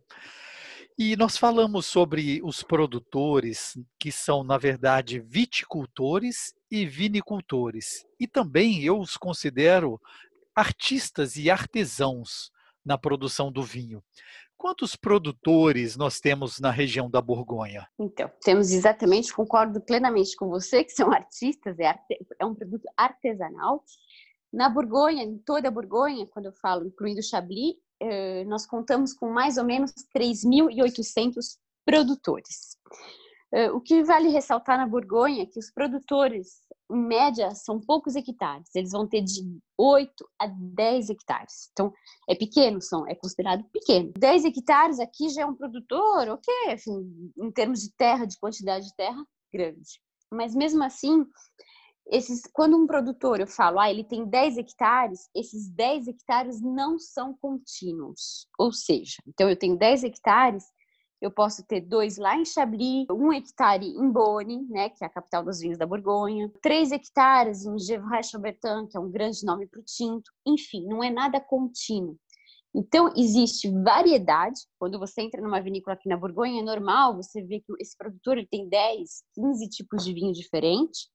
e 0.97 1.15
nós 1.15 1.37
falamos 1.37 1.87
sobre 1.87 2.39
os 2.43 2.61
produtores, 2.61 3.75
que 3.97 4.11
são, 4.11 4.43
na 4.43 4.59
verdade, 4.59 5.19
viticultores 5.19 6.53
e 6.69 6.85
vinicultores. 6.85 8.05
E 8.19 8.27
também 8.27 8.83
eu 8.83 8.99
os 8.99 9.17
considero 9.17 9.99
artistas 10.55 11.35
e 11.35 11.49
artesãos 11.49 12.51
na 12.85 12.95
produção 12.95 13.51
do 13.51 13.63
vinho. 13.63 14.03
Quantos 14.63 14.95
produtores 14.95 15.97
nós 15.97 16.21
temos 16.21 16.57
na 16.57 16.71
região 16.71 17.09
da 17.09 17.19
Borgonha? 17.19 17.85
Então, 17.99 18.31
temos 18.41 18.71
exatamente, 18.71 19.33
concordo 19.33 19.81
plenamente 19.81 20.37
com 20.37 20.47
você, 20.47 20.85
que 20.85 20.93
são 20.93 21.11
artistas, 21.11 21.77
é, 21.79 21.87
arte, 21.87 22.25
é 22.39 22.45
um 22.45 22.55
produto 22.55 22.85
artesanal. 22.95 23.83
Na 24.53 24.69
Borgonha, 24.69 25.21
em 25.21 25.37
toda 25.37 25.67
a 25.67 25.71
Borgonha, 25.71 26.25
quando 26.27 26.45
eu 26.45 26.53
falo 26.53 26.87
incluindo 26.87 27.21
Chablis, 27.21 27.75
eh, 27.99 28.45
nós 28.45 28.65
contamos 28.65 29.11
com 29.11 29.29
mais 29.29 29.57
ou 29.57 29.65
menos 29.65 29.91
3.800 30.15 31.57
produtores. 31.85 32.77
Eh, 33.53 33.69
o 33.71 33.79
que 33.79 34.03
vale 34.03 34.29
ressaltar 34.29 34.79
na 34.79 34.87
Borgonha 34.87 35.43
é 35.43 35.45
que 35.45 35.59
os 35.59 35.69
produtores, 35.69 36.59
em 36.89 36.97
média, 36.97 37.53
são 37.53 37.79
poucos 37.79 38.15
hectares. 38.15 38.73
Eles 38.73 38.91
vão 38.91 39.07
ter 39.07 39.21
de 39.21 39.41
8 39.77 40.27
a 40.39 40.47
10 40.47 41.11
hectares. 41.11 41.69
Então, 41.71 41.93
é 42.27 42.33
pequeno, 42.33 42.81
são, 42.81 43.07
é 43.07 43.13
considerado 43.13 43.63
pequeno. 43.65 44.11
10 44.17 44.45
hectares 44.45 44.99
aqui 44.99 45.29
já 45.29 45.43
é 45.43 45.45
um 45.45 45.55
produtor, 45.55 46.29
ok, 46.29 46.53
assim, 46.71 47.31
em 47.37 47.51
termos 47.51 47.81
de 47.81 47.91
terra, 47.95 48.25
de 48.25 48.39
quantidade 48.39 48.87
de 48.87 48.95
terra, 48.95 49.23
grande. 49.53 50.01
Mas 50.31 50.55
mesmo 50.55 50.83
assim, 50.83 51.23
esses, 52.07 52.41
quando 52.51 52.75
um 52.75 52.87
produtor, 52.87 53.39
eu 53.39 53.47
falo, 53.47 53.79
ah, 53.79 53.89
ele 53.89 54.03
tem 54.03 54.25
10 54.25 54.57
hectares, 54.57 55.29
esses 55.35 55.69
10 55.69 56.07
hectares 56.07 56.59
não 56.59 56.97
são 56.97 57.37
contínuos. 57.39 58.47
Ou 58.57 58.71
seja, 58.71 59.17
então 59.27 59.47
eu 59.47 59.55
tenho 59.55 59.77
10 59.77 60.03
hectares, 60.03 60.65
eu 61.23 61.31
posso 61.31 61.65
ter 61.65 61.79
dois 61.79 62.17
lá 62.17 62.35
em 62.35 62.43
Chablis, 62.43 63.05
um 63.09 63.31
hectare 63.31 63.87
em 63.87 64.11
Beaune, 64.11 64.67
né, 64.69 64.89
que 64.89 65.05
é 65.05 65.07
a 65.07 65.09
capital 65.09 65.41
dos 65.41 65.61
vinhos 65.61 65.77
da 65.77 65.87
Borgonha, 65.87 66.51
três 66.61 66.91
hectares 66.91 67.65
em 67.65 67.79
Gevrey-Chambertin, 67.79 68.87
que 68.91 68.97
é 68.97 68.99
um 68.99 69.09
grande 69.09 69.45
nome 69.45 69.65
para 69.65 69.79
o 69.79 69.83
tinto. 69.83 70.29
Enfim, 70.45 70.85
não 70.85 71.01
é 71.01 71.09
nada 71.09 71.39
contínuo. 71.39 72.17
Então, 72.75 73.13
existe 73.15 73.71
variedade. 73.71 74.59
Quando 74.77 74.99
você 74.99 75.21
entra 75.21 75.41
numa 75.41 75.61
vinícola 75.61 75.95
aqui 75.95 76.09
na 76.09 76.17
Borgonha, 76.17 76.59
é 76.59 76.65
normal 76.65 77.15
você 77.15 77.41
ver 77.41 77.61
que 77.61 77.71
esse 77.79 77.95
produtor 77.95 78.37
ele 78.37 78.47
tem 78.47 78.67
10, 78.67 79.23
15 79.33 79.69
tipos 79.69 80.03
de 80.03 80.13
vinho 80.13 80.33
diferentes, 80.33 81.07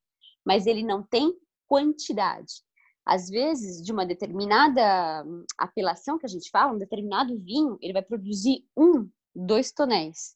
mas 0.43 0.67
ele 0.67 0.83
não 0.83 1.03
tem 1.03 1.35
quantidade. 1.67 2.63
Às 3.05 3.29
vezes, 3.29 3.85
de 3.85 3.93
uma 3.93 4.07
determinada 4.07 5.23
hum, 5.27 5.45
apelação 5.59 6.19
que 6.19 6.25
a 6.25 6.29
gente 6.31 6.49
fala, 6.51 6.73
um 6.73 6.79
determinado 6.79 7.39
vinho, 7.39 7.77
ele 7.83 7.93
vai 7.93 8.03
produzir 8.03 8.65
um 8.75 9.07
dois 9.35 9.73
tonéis, 9.73 10.35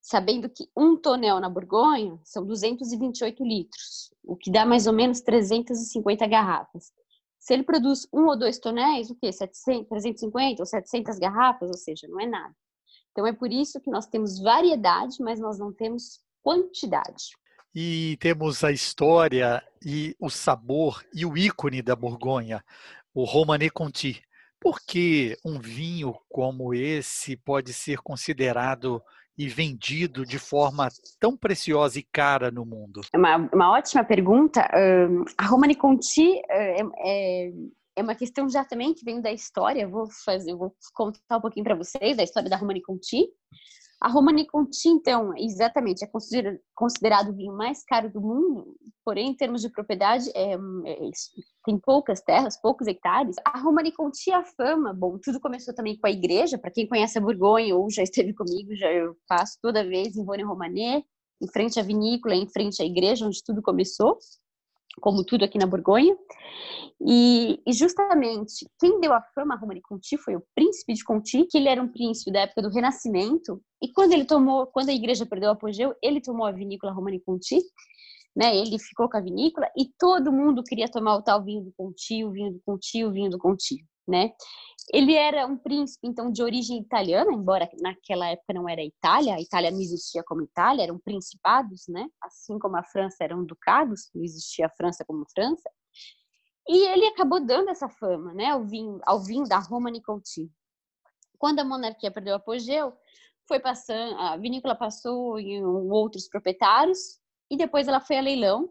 sabendo 0.00 0.48
que 0.48 0.68
um 0.76 0.96
tonel 0.96 1.40
na 1.40 1.48
Borgonha 1.48 2.18
são 2.24 2.44
228 2.44 3.44
litros, 3.44 4.12
o 4.24 4.36
que 4.36 4.50
dá 4.50 4.66
mais 4.66 4.86
ou 4.86 4.92
menos 4.92 5.20
350 5.20 6.26
garrafas. 6.26 6.92
Se 7.38 7.54
ele 7.54 7.62
produz 7.64 8.06
um 8.12 8.26
ou 8.26 8.38
dois 8.38 8.58
tonéis, 8.58 9.10
o 9.10 9.16
quê? 9.16 9.32
700, 9.32 9.88
350 9.88 10.62
ou 10.62 10.66
700 10.66 11.18
garrafas, 11.18 11.68
ou 11.68 11.76
seja, 11.76 12.06
não 12.08 12.20
é 12.20 12.26
nada. 12.26 12.54
Então 13.10 13.26
é 13.26 13.32
por 13.32 13.50
isso 13.50 13.80
que 13.80 13.90
nós 13.90 14.06
temos 14.06 14.40
variedade, 14.40 15.16
mas 15.20 15.40
nós 15.40 15.58
não 15.58 15.72
temos 15.72 16.20
quantidade. 16.42 17.30
E 17.74 18.16
temos 18.20 18.62
a 18.64 18.70
história 18.70 19.62
e 19.84 20.14
o 20.20 20.28
sabor 20.28 21.04
e 21.14 21.24
o 21.24 21.36
ícone 21.36 21.82
da 21.82 21.96
Borgonha, 21.96 22.64
o 23.14 23.24
Romanée 23.24 23.70
Conti. 23.70 24.22
Por 24.62 24.78
que 24.80 25.36
um 25.44 25.58
vinho 25.58 26.14
como 26.28 26.72
esse 26.72 27.36
pode 27.36 27.72
ser 27.72 27.98
considerado 27.98 29.02
e 29.36 29.48
vendido 29.48 30.24
de 30.24 30.38
forma 30.38 30.88
tão 31.18 31.36
preciosa 31.36 31.98
e 31.98 32.02
cara 32.04 32.48
no 32.48 32.64
mundo? 32.64 33.00
É 33.12 33.18
uma, 33.18 33.36
uma 33.52 33.72
ótima 33.72 34.04
pergunta. 34.04 34.60
a 35.36 35.46
Romani 35.46 35.74
Conti 35.74 36.40
é, 36.48 36.80
é, 36.80 37.52
é, 37.96 38.02
uma 38.02 38.14
questão 38.14 38.48
já 38.48 38.64
também 38.64 38.94
que 38.94 39.04
vem 39.04 39.20
da 39.20 39.32
história. 39.32 39.88
Vou 39.88 40.06
fazer, 40.24 40.54
vou 40.54 40.72
contar 40.94 41.38
um 41.38 41.40
pouquinho 41.40 41.64
para 41.64 41.74
vocês 41.74 42.16
da 42.16 42.22
história 42.22 42.48
da 42.48 42.56
Romani 42.56 42.82
Conti. 42.82 43.26
A 44.02 44.08
Romani 44.08 44.44
Conti, 44.44 44.88
então, 44.88 45.32
exatamente, 45.38 46.04
é 46.04 46.10
considerado, 46.74 47.28
o 47.28 47.36
vinho 47.36 47.56
mais 47.56 47.84
caro 47.84 48.12
do 48.12 48.20
mundo, 48.20 48.76
porém, 49.04 49.28
em 49.30 49.36
termos 49.36 49.60
de 49.62 49.70
propriedade, 49.70 50.28
é, 50.34 50.54
é, 50.54 51.10
tem 51.64 51.78
poucas 51.78 52.20
terras, 52.20 52.60
poucos 52.60 52.88
hectares. 52.88 53.36
A 53.44 53.60
Romani 53.60 53.92
Conti, 53.92 54.32
a 54.32 54.42
fama, 54.42 54.92
bom, 54.92 55.20
tudo 55.22 55.38
começou 55.38 55.72
também 55.72 55.96
com 55.96 56.08
a 56.08 56.10
igreja, 56.10 56.58
para 56.58 56.72
quem 56.72 56.88
conhece 56.88 57.16
a 57.16 57.20
Borgonha 57.20 57.76
ou 57.76 57.88
já 57.92 58.02
esteve 58.02 58.34
comigo, 58.34 58.74
já 58.74 58.92
eu 58.92 59.16
passo 59.28 59.56
toda 59.62 59.86
vez 59.86 60.16
em 60.16 60.24
Bonne 60.24 60.42
Romané, 60.42 61.04
em 61.40 61.46
frente 61.52 61.78
à 61.78 61.82
vinícola, 61.84 62.34
em 62.34 62.48
frente 62.48 62.82
à 62.82 62.84
igreja, 62.84 63.24
onde 63.24 63.40
tudo 63.44 63.62
começou 63.62 64.18
como 65.00 65.24
tudo 65.24 65.44
aqui 65.44 65.58
na 65.58 65.66
Borgonha. 65.66 66.16
E, 67.00 67.60
e, 67.66 67.72
justamente 67.72 68.66
quem 68.78 69.00
deu 69.00 69.12
a 69.12 69.20
fama 69.34 69.54
a 69.54 69.58
Romani 69.58 69.80
Conti 69.80 70.16
foi 70.16 70.36
o 70.36 70.42
príncipe 70.54 70.94
de 70.94 71.04
Conti, 71.04 71.44
que 71.46 71.58
ele 71.58 71.68
era 71.68 71.82
um 71.82 71.88
príncipe 71.88 72.30
da 72.30 72.40
época 72.40 72.62
do 72.62 72.70
Renascimento. 72.70 73.60
E 73.82 73.92
quando 73.92 74.12
ele 74.12 74.24
tomou, 74.24 74.66
quando 74.66 74.90
a 74.90 74.94
igreja 74.94 75.26
perdeu 75.26 75.48
o 75.48 75.52
apogeu, 75.52 75.94
ele 76.02 76.20
tomou 76.20 76.46
a 76.46 76.52
vinícola 76.52 76.92
Romani 76.92 77.20
Conti. 77.20 77.58
Né, 78.34 78.56
ele 78.56 78.78
ficou 78.78 79.10
com 79.10 79.18
a 79.18 79.20
vinícola 79.20 79.68
e 79.76 79.84
todo 79.98 80.32
mundo 80.32 80.62
queria 80.64 80.88
tomar 80.90 81.16
o 81.16 81.22
tal 81.22 81.44
vinho 81.44 81.64
do 81.64 81.72
Conti, 81.76 82.24
o 82.24 82.30
vinho 82.30 82.50
do 82.50 82.62
Conti, 82.64 83.04
o 83.04 83.12
vinho 83.12 83.28
do 83.28 83.36
Conti, 83.36 83.84
né? 84.06 84.32
Ele 84.92 85.14
era 85.14 85.46
um 85.46 85.56
príncipe, 85.56 86.06
então, 86.06 86.30
de 86.30 86.42
origem 86.42 86.80
italiana, 86.80 87.32
embora 87.32 87.68
naquela 87.80 88.28
época 88.28 88.52
não 88.52 88.68
era 88.68 88.82
Itália, 88.82 89.34
a 89.34 89.40
Itália 89.40 89.70
não 89.70 89.80
existia 89.80 90.22
como 90.24 90.42
Itália, 90.42 90.84
eram 90.84 90.98
principados, 90.98 91.84
né? 91.88 92.06
Assim 92.20 92.58
como 92.58 92.76
a 92.76 92.82
França 92.82 93.22
eram 93.22 93.44
ducados, 93.44 94.10
não 94.14 94.22
existia 94.22 94.66
a 94.66 94.70
França 94.70 95.04
como 95.04 95.24
França. 95.32 95.70
E 96.68 96.88
ele 96.88 97.06
acabou 97.06 97.44
dando 97.44 97.70
essa 97.70 97.88
fama, 97.88 98.32
né, 98.34 98.46
ao 98.50 98.64
vinho, 98.64 99.00
ao 99.04 99.22
vinho 99.22 99.44
da 99.44 99.58
Romani 99.58 100.00
Conti. 100.02 100.50
Quando 101.38 101.58
a 101.58 101.64
monarquia 101.64 102.10
perdeu 102.10 102.34
o 102.34 102.36
apogeu, 102.36 102.92
foi 103.48 103.58
passando, 103.58 104.16
a 104.18 104.36
vinícola 104.36 104.74
passou 104.74 105.38
em 105.38 105.64
outros 105.64 106.28
proprietários 106.28 107.18
e 107.50 107.56
depois 107.56 107.88
ela 107.88 108.00
foi 108.00 108.16
a 108.16 108.22
leilão, 108.22 108.70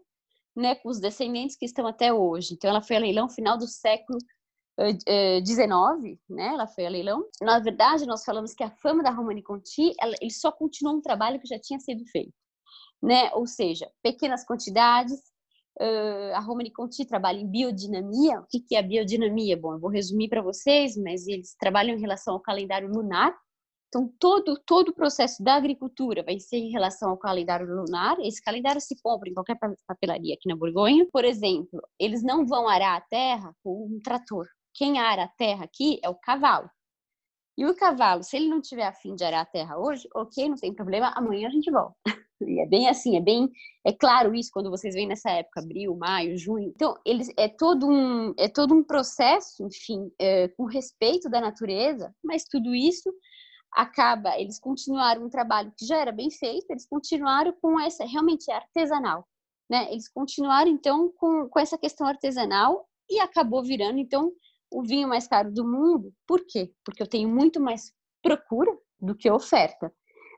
né, 0.56 0.74
com 0.74 0.88
os 0.88 1.00
descendentes 1.00 1.56
que 1.56 1.66
estão 1.66 1.86
até 1.86 2.12
hoje. 2.12 2.54
Então 2.54 2.70
ela 2.70 2.82
foi 2.82 2.96
a 2.96 3.00
leilão 3.00 3.28
final 3.28 3.58
do 3.58 3.66
século 3.66 4.18
19, 5.42 6.18
né? 6.28 6.46
Ela 6.48 6.66
foi 6.66 6.86
a 6.86 6.90
leilão. 6.90 7.24
Na 7.40 7.58
verdade, 7.58 8.06
nós 8.06 8.24
falamos 8.24 8.54
que 8.54 8.64
a 8.64 8.70
fama 8.70 9.02
da 9.02 9.10
Romani 9.10 9.42
Conti, 9.42 9.92
ela, 10.00 10.14
ele 10.20 10.32
só 10.32 10.50
continuou 10.50 10.96
um 10.96 11.02
trabalho 11.02 11.40
que 11.40 11.46
já 11.46 11.58
tinha 11.58 11.78
sido 11.78 12.04
feito, 12.06 12.32
né? 13.02 13.30
Ou 13.34 13.46
seja, 13.46 13.90
pequenas 14.02 14.44
quantidades. 14.44 15.20
Uh, 15.80 16.34
a 16.34 16.40
Romani 16.40 16.70
Conti 16.70 17.04
trabalha 17.04 17.38
em 17.38 17.50
biodinamia. 17.50 18.40
O 18.40 18.46
que, 18.48 18.60
que 18.60 18.76
é 18.76 18.78
a 18.78 18.82
biodinamia? 18.82 19.56
Bom, 19.56 19.74
eu 19.74 19.80
vou 19.80 19.90
resumir 19.90 20.28
para 20.28 20.42
vocês, 20.42 20.96
mas 20.96 21.26
eles 21.26 21.54
trabalham 21.58 21.96
em 21.96 22.00
relação 22.00 22.34
ao 22.34 22.40
calendário 22.40 22.88
lunar. 22.88 23.34
Então, 23.88 24.10
todo, 24.18 24.58
todo 24.66 24.88
o 24.88 24.94
processo 24.94 25.42
da 25.42 25.54
agricultura 25.54 26.22
vai 26.22 26.38
ser 26.40 26.56
em 26.56 26.70
relação 26.70 27.10
ao 27.10 27.18
calendário 27.18 27.66
lunar. 27.66 28.16
Esse 28.20 28.42
calendário 28.42 28.80
se 28.80 28.96
compra 29.02 29.28
em 29.28 29.34
qualquer 29.34 29.58
papelaria 29.86 30.34
aqui 30.34 30.48
na 30.48 30.56
Borgonha. 30.56 31.06
Por 31.12 31.24
exemplo, 31.24 31.80
eles 31.98 32.22
não 32.22 32.46
vão 32.46 32.68
arar 32.68 32.96
a 32.96 33.00
terra 33.02 33.54
com 33.62 33.86
um 33.86 34.00
trator 34.02 34.46
quem 34.74 34.98
ara 34.98 35.24
a 35.24 35.28
terra 35.28 35.64
aqui 35.64 36.00
é 36.02 36.08
o 36.08 36.14
cavalo. 36.14 36.70
E 37.56 37.66
o 37.66 37.76
cavalo, 37.76 38.22
se 38.22 38.36
ele 38.36 38.48
não 38.48 38.60
tiver 38.60 38.86
afim 38.86 39.14
de 39.14 39.24
arar 39.24 39.42
a 39.42 39.46
terra 39.46 39.78
hoje, 39.78 40.08
ok, 40.14 40.48
não 40.48 40.56
tem 40.56 40.74
problema, 40.74 41.12
amanhã 41.14 41.48
a 41.48 41.50
gente 41.50 41.70
volta. 41.70 41.94
E 42.44 42.60
é 42.60 42.66
bem 42.66 42.88
assim, 42.88 43.16
é 43.16 43.20
bem, 43.20 43.48
é 43.84 43.92
claro 43.92 44.34
isso 44.34 44.50
quando 44.52 44.68
vocês 44.68 44.96
vêm 44.96 45.06
nessa 45.06 45.30
época, 45.30 45.60
abril, 45.60 45.94
maio, 45.94 46.36
junho. 46.36 46.72
Então, 46.74 46.98
eles 47.06 47.28
é 47.38 47.46
todo 47.46 47.88
um, 47.88 48.34
é 48.36 48.48
todo 48.48 48.74
um 48.74 48.82
processo, 48.82 49.64
enfim, 49.64 50.10
é, 50.18 50.48
com 50.48 50.64
respeito 50.64 51.30
da 51.30 51.40
natureza, 51.40 52.12
mas 52.20 52.42
tudo 52.42 52.74
isso 52.74 53.12
acaba, 53.72 54.38
eles 54.38 54.58
continuaram 54.58 55.24
um 55.24 55.30
trabalho 55.30 55.72
que 55.78 55.86
já 55.86 55.98
era 55.98 56.10
bem 56.10 56.30
feito, 56.30 56.68
eles 56.70 56.86
continuaram 56.86 57.54
com 57.62 57.78
essa, 57.80 58.04
realmente 58.04 58.50
é 58.50 58.54
artesanal, 58.54 59.26
né? 59.70 59.90
Eles 59.90 60.08
continuaram 60.08 60.70
então 60.70 61.12
com, 61.16 61.48
com 61.48 61.58
essa 61.58 61.78
questão 61.78 62.06
artesanal 62.06 62.86
e 63.08 63.20
acabou 63.20 63.62
virando 63.62 63.98
então 63.98 64.32
o 64.72 64.82
vinho 64.82 65.08
mais 65.08 65.28
caro 65.28 65.52
do 65.52 65.64
mundo. 65.64 66.12
Por 66.26 66.44
quê? 66.46 66.72
Porque 66.84 67.02
eu 67.02 67.06
tenho 67.06 67.28
muito 67.28 67.60
mais 67.60 67.92
procura 68.22 68.76
do 69.00 69.14
que 69.14 69.30
oferta. 69.30 69.92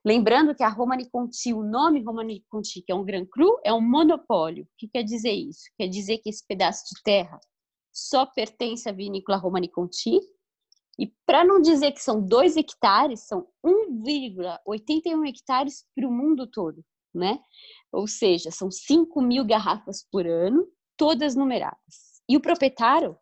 Lembrando 0.04 0.54
que 0.54 0.62
a 0.62 0.68
Romani 0.68 1.08
Conti, 1.08 1.54
o 1.54 1.62
nome 1.62 2.02
Romani 2.02 2.44
Conti, 2.50 2.82
que 2.82 2.92
é 2.92 2.94
um 2.94 3.04
Grand 3.04 3.26
Cru, 3.26 3.58
é 3.64 3.72
um 3.72 3.80
monopólio. 3.80 4.64
O 4.64 4.68
que 4.76 4.88
quer 4.88 5.02
dizer 5.02 5.32
isso? 5.32 5.62
Quer 5.78 5.88
dizer 5.88 6.18
que 6.18 6.28
esse 6.28 6.46
pedaço 6.46 6.84
de 6.94 7.02
terra 7.02 7.40
só 7.90 8.26
pertence 8.26 8.88
à 8.88 8.92
vinícola 8.92 9.38
Romani 9.38 9.68
Conti. 9.68 10.20
E 10.98 11.06
para 11.24 11.44
não 11.44 11.60
dizer 11.60 11.92
que 11.92 12.02
são 12.02 12.20
dois 12.20 12.56
hectares, 12.56 13.26
são 13.26 13.48
1,81 13.64 15.26
hectares 15.26 15.86
para 15.94 16.06
o 16.06 16.12
mundo 16.12 16.46
todo, 16.46 16.84
né? 17.14 17.40
Ou 17.90 18.06
seja, 18.06 18.50
são 18.50 18.70
5 18.70 19.20
mil 19.22 19.44
garrafas 19.44 20.06
por 20.10 20.26
ano, 20.26 20.68
todas 20.96 21.34
numeradas. 21.34 22.22
E 22.28 22.36
o 22.36 22.40
proprietário, 22.40 23.16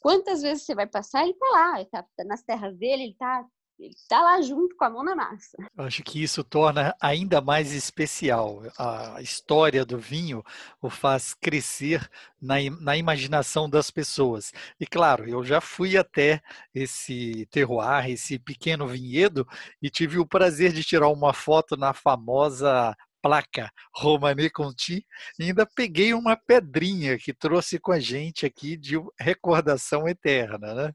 quantas 0.00 0.42
vezes 0.42 0.64
você 0.64 0.74
vai 0.74 0.86
passar, 0.86 1.22
ele 1.22 1.32
está 1.32 1.46
lá, 1.50 1.80
ele 1.80 1.88
tá 1.90 2.04
nas 2.24 2.42
terras 2.42 2.76
dele, 2.76 3.02
ele 3.02 3.12
está 3.12 3.44
ele 3.78 3.94
está 3.94 4.20
lá 4.20 4.40
junto 4.42 4.74
com 4.76 4.84
a 4.84 4.90
mão 4.90 5.04
na 5.04 5.14
massa. 5.14 5.56
Eu 5.76 5.84
acho 5.84 6.02
que 6.02 6.20
isso 6.20 6.42
torna 6.42 6.94
ainda 7.00 7.40
mais 7.40 7.72
especial. 7.72 8.62
A 8.76 9.22
história 9.22 9.84
do 9.84 9.96
vinho 9.96 10.42
o 10.82 10.90
faz 10.90 11.32
crescer 11.32 12.10
na, 12.40 12.56
na 12.80 12.96
imaginação 12.96 13.70
das 13.70 13.88
pessoas. 13.88 14.52
E 14.80 14.86
claro, 14.86 15.28
eu 15.28 15.44
já 15.44 15.60
fui 15.60 15.96
até 15.96 16.42
esse 16.74 17.46
terroir, 17.52 18.10
esse 18.10 18.36
pequeno 18.36 18.88
vinhedo, 18.88 19.46
e 19.80 19.88
tive 19.88 20.18
o 20.18 20.26
prazer 20.26 20.72
de 20.72 20.82
tirar 20.82 21.08
uma 21.08 21.32
foto 21.32 21.76
na 21.76 21.94
famosa 21.94 22.96
placa 23.22 23.70
Romane 23.94 24.50
Conti 24.50 25.04
e 25.38 25.44
ainda 25.44 25.66
peguei 25.66 26.14
uma 26.14 26.36
pedrinha 26.36 27.18
que 27.18 27.32
trouxe 27.32 27.78
com 27.78 27.92
a 27.92 28.00
gente 28.00 28.46
aqui 28.46 28.76
de 28.76 28.96
recordação 29.18 30.08
eterna. 30.08 30.74
Né? 30.74 30.92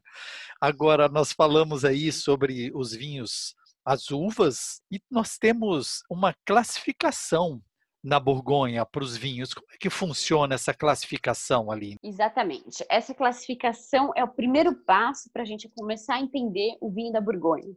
Agora, 0.60 1.08
nós 1.08 1.32
falamos 1.32 1.84
aí 1.84 2.10
sobre 2.12 2.70
os 2.74 2.92
vinhos, 2.92 3.54
as 3.84 4.10
uvas, 4.10 4.80
e 4.90 5.00
nós 5.10 5.36
temos 5.38 6.02
uma 6.10 6.34
classificação 6.44 7.62
na 8.04 8.20
Borgonha 8.20 8.84
para 8.84 9.02
os 9.02 9.16
vinhos. 9.16 9.54
Como 9.54 9.66
é 9.72 9.78
que 9.78 9.88
funciona 9.88 10.54
essa 10.54 10.74
classificação 10.74 11.70
ali? 11.70 11.96
Exatamente. 12.02 12.84
Essa 12.90 13.14
classificação 13.14 14.12
é 14.14 14.22
o 14.22 14.28
primeiro 14.28 14.74
passo 14.84 15.30
para 15.32 15.42
a 15.42 15.46
gente 15.46 15.68
começar 15.70 16.16
a 16.16 16.20
entender 16.20 16.76
o 16.80 16.90
vinho 16.90 17.12
da 17.12 17.20
Borgonha. 17.20 17.74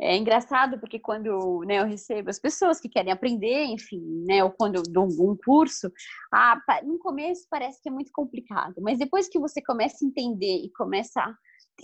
É 0.00 0.16
engraçado 0.16 0.80
porque 0.80 0.98
quando 0.98 1.62
né, 1.66 1.80
eu 1.80 1.86
recebo 1.86 2.30
as 2.30 2.38
pessoas 2.38 2.80
que 2.80 2.88
querem 2.88 3.12
aprender, 3.12 3.64
enfim, 3.66 4.00
né, 4.26 4.42
ou 4.42 4.50
quando 4.50 4.76
eu 4.76 4.82
dou 4.82 5.04
um 5.04 5.36
curso, 5.36 5.92
ah, 6.32 6.60
no 6.82 6.98
começo 6.98 7.46
parece 7.48 7.80
que 7.80 7.88
é 7.88 7.92
muito 7.92 8.10
complicado, 8.12 8.74
mas 8.80 8.98
depois 8.98 9.28
que 9.28 9.38
você 9.38 9.62
começa 9.62 10.04
a 10.04 10.08
entender 10.08 10.64
e 10.64 10.72
começa, 10.72 11.20
a... 11.20 11.34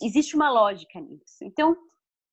existe 0.02 0.34
uma 0.34 0.50
lógica 0.50 1.00
nisso. 1.00 1.36
Então, 1.42 1.76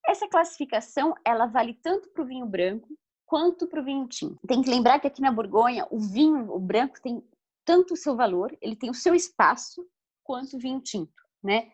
essa 0.08 0.28
classificação 0.28 1.14
ela 1.26 1.46
vale 1.46 1.74
tanto 1.84 2.10
para 2.12 2.24
o 2.24 2.28
vinho 2.28 2.46
branco 2.46 2.88
quanto 3.26 3.68
para 3.68 3.82
o 3.82 3.86
vinho 3.86 4.08
tinto. 4.08 4.40
Tem 4.48 4.62
que 4.62 4.70
lembrar 4.70 5.00
que 5.00 5.08
aqui 5.08 5.22
na 5.22 5.32
Borgonha 5.32 5.88
o 5.92 6.00
vinho, 6.00 6.52
o 6.52 6.60
branco 6.60 7.02
tem 7.02 7.24
tanto 7.66 7.96
o 7.96 7.98
seu 7.98 8.16
valor, 8.16 8.56
ele 8.62 8.76
tem 8.76 8.90
o 8.90 8.94
seu 8.94 9.16
espaço 9.16 9.86
quanto 10.24 10.56
o 10.56 10.60
vinho 10.60 10.80
tinto, 10.80 11.14
né? 11.44 11.70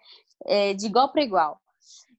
É, 0.46 0.74
de 0.74 0.86
igual 0.86 1.12
para 1.12 1.24
igual. 1.24 1.62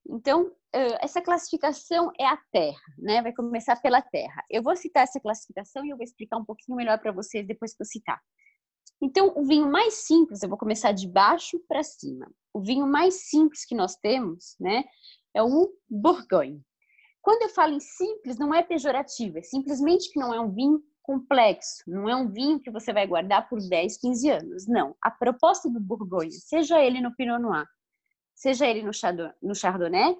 Então, 0.08 0.52
essa 1.00 1.20
classificação 1.20 2.10
é 2.18 2.26
a 2.26 2.36
terra, 2.50 2.80
né? 2.98 3.20
Vai 3.22 3.32
começar 3.32 3.80
pela 3.80 4.00
terra. 4.00 4.44
Eu 4.48 4.62
vou 4.62 4.74
citar 4.74 5.02
essa 5.02 5.20
classificação 5.20 5.85
e 5.85 5.90
eu 5.90 5.96
vou 5.96 6.04
explicar 6.04 6.38
um 6.38 6.44
pouquinho 6.44 6.76
melhor 6.76 6.98
para 6.98 7.12
vocês 7.12 7.46
depois 7.46 7.74
que 7.74 7.82
eu 7.82 7.87
citar. 7.87 8.20
Então, 9.00 9.32
o 9.37 9.44
vinho 9.44 9.68
mais 9.68 9.94
simples, 10.06 10.42
eu 10.42 10.48
vou 10.48 10.56
começar 10.56 10.92
de 10.92 11.08
baixo 11.08 11.58
para 11.68 11.82
cima. 11.82 12.30
O 12.54 12.61
vinho 12.61 12.87
mais 12.87 13.28
simples 13.28 13.64
que 13.64 13.74
nós 13.74 13.96
temos, 13.96 14.54
né, 14.61 14.85
é 15.35 15.42
o 15.42 15.72
Bourgogne. 15.90 16.62
Quando 17.20 17.42
eu 17.42 17.48
falo 17.48 17.74
em 17.74 17.80
simples, 17.80 18.38
não 18.38 18.54
é 18.54 18.62
pejorativo, 18.62 19.38
é 19.38 19.42
simplesmente 19.42 20.11
que 20.11 20.20
não 20.20 20.32
é 20.32 20.40
um 20.40 20.52
vinho 20.52 20.82
complexo, 21.02 21.82
não 21.87 22.08
é 22.08 22.14
um 22.14 22.30
vinho 22.30 22.61
que 22.61 22.70
você 22.70 22.92
vai 22.92 23.06
guardar 23.06 23.48
por 23.48 23.58
10, 23.61 23.98
15 23.98 24.30
anos. 24.30 24.66
Não. 24.68 24.96
A 25.02 25.11
proposta 25.11 25.68
do 25.68 25.80
Bourgogne, 25.80 26.32
seja 26.32 26.80
ele 26.80 27.00
no 27.00 27.14
Pinot 27.14 27.40
Noir, 27.40 27.66
seja 28.35 28.66
ele 28.66 28.82
no 28.82 29.54
Chardonnay, 29.54 30.16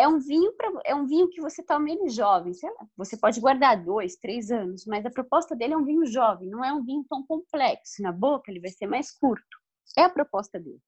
é 0.00 0.08
um 0.08 0.18
vinho 0.18 0.52
pra, 0.54 0.72
é 0.84 0.94
um 0.94 1.06
vinho 1.06 1.28
que 1.28 1.40
você 1.40 1.62
toma 1.62 1.90
ele 1.90 2.08
jovem, 2.08 2.54
sei 2.54 2.70
lá, 2.70 2.86
você 2.96 3.16
pode 3.16 3.38
guardar 3.40 3.84
dois, 3.84 4.16
três 4.16 4.50
anos, 4.50 4.86
mas 4.86 5.04
a 5.04 5.10
proposta 5.10 5.54
dele 5.54 5.74
é 5.74 5.76
um 5.76 5.84
vinho 5.84 6.06
jovem, 6.06 6.48
não 6.48 6.64
é 6.64 6.72
um 6.72 6.82
vinho 6.82 7.04
tão 7.08 7.24
complexo 7.26 8.02
na 8.02 8.10
boca, 8.10 8.50
ele 8.50 8.60
vai 8.60 8.70
ser 8.70 8.86
mais 8.86 9.10
curto. 9.10 9.58
É 9.98 10.02
a 10.02 10.10
proposta 10.10 10.58
dele. 10.58 10.80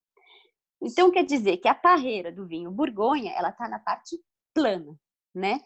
Então 0.81 1.11
quer 1.11 1.23
dizer 1.23 1.57
que 1.57 1.67
a 1.67 1.75
parreira 1.75 2.31
do 2.31 2.47
vinho 2.47 2.71
Borgonha 2.71 3.31
ela 3.33 3.49
está 3.49 3.69
na 3.69 3.79
parte 3.79 4.19
plana, 4.53 4.95
né? 5.33 5.59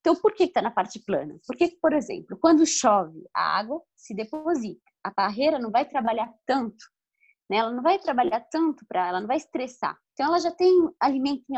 Então 0.00 0.16
por 0.16 0.32
que 0.32 0.44
está 0.44 0.62
na 0.62 0.70
parte 0.70 0.98
plana? 0.98 1.38
Porque, 1.46 1.76
por 1.80 1.92
exemplo, 1.92 2.38
quando 2.40 2.66
chove, 2.66 3.24
a 3.34 3.58
água 3.58 3.82
se 3.94 4.14
deposita, 4.14 4.80
a 5.04 5.10
parreira 5.10 5.58
não 5.58 5.70
vai 5.70 5.84
trabalhar 5.84 6.32
tanto 6.46 6.84
né? 7.48 7.58
Ela 7.58 7.72
não 7.72 7.82
vai 7.82 7.98
trabalhar 7.98 8.40
tanto 8.50 8.84
para 8.86 9.08
ela, 9.08 9.20
não 9.20 9.28
vai 9.28 9.36
estressar. 9.36 9.96
Então, 10.12 10.26
ela 10.26 10.38
já 10.38 10.50
tem 10.50 10.90
alimento 11.00 11.44
em 11.48 11.56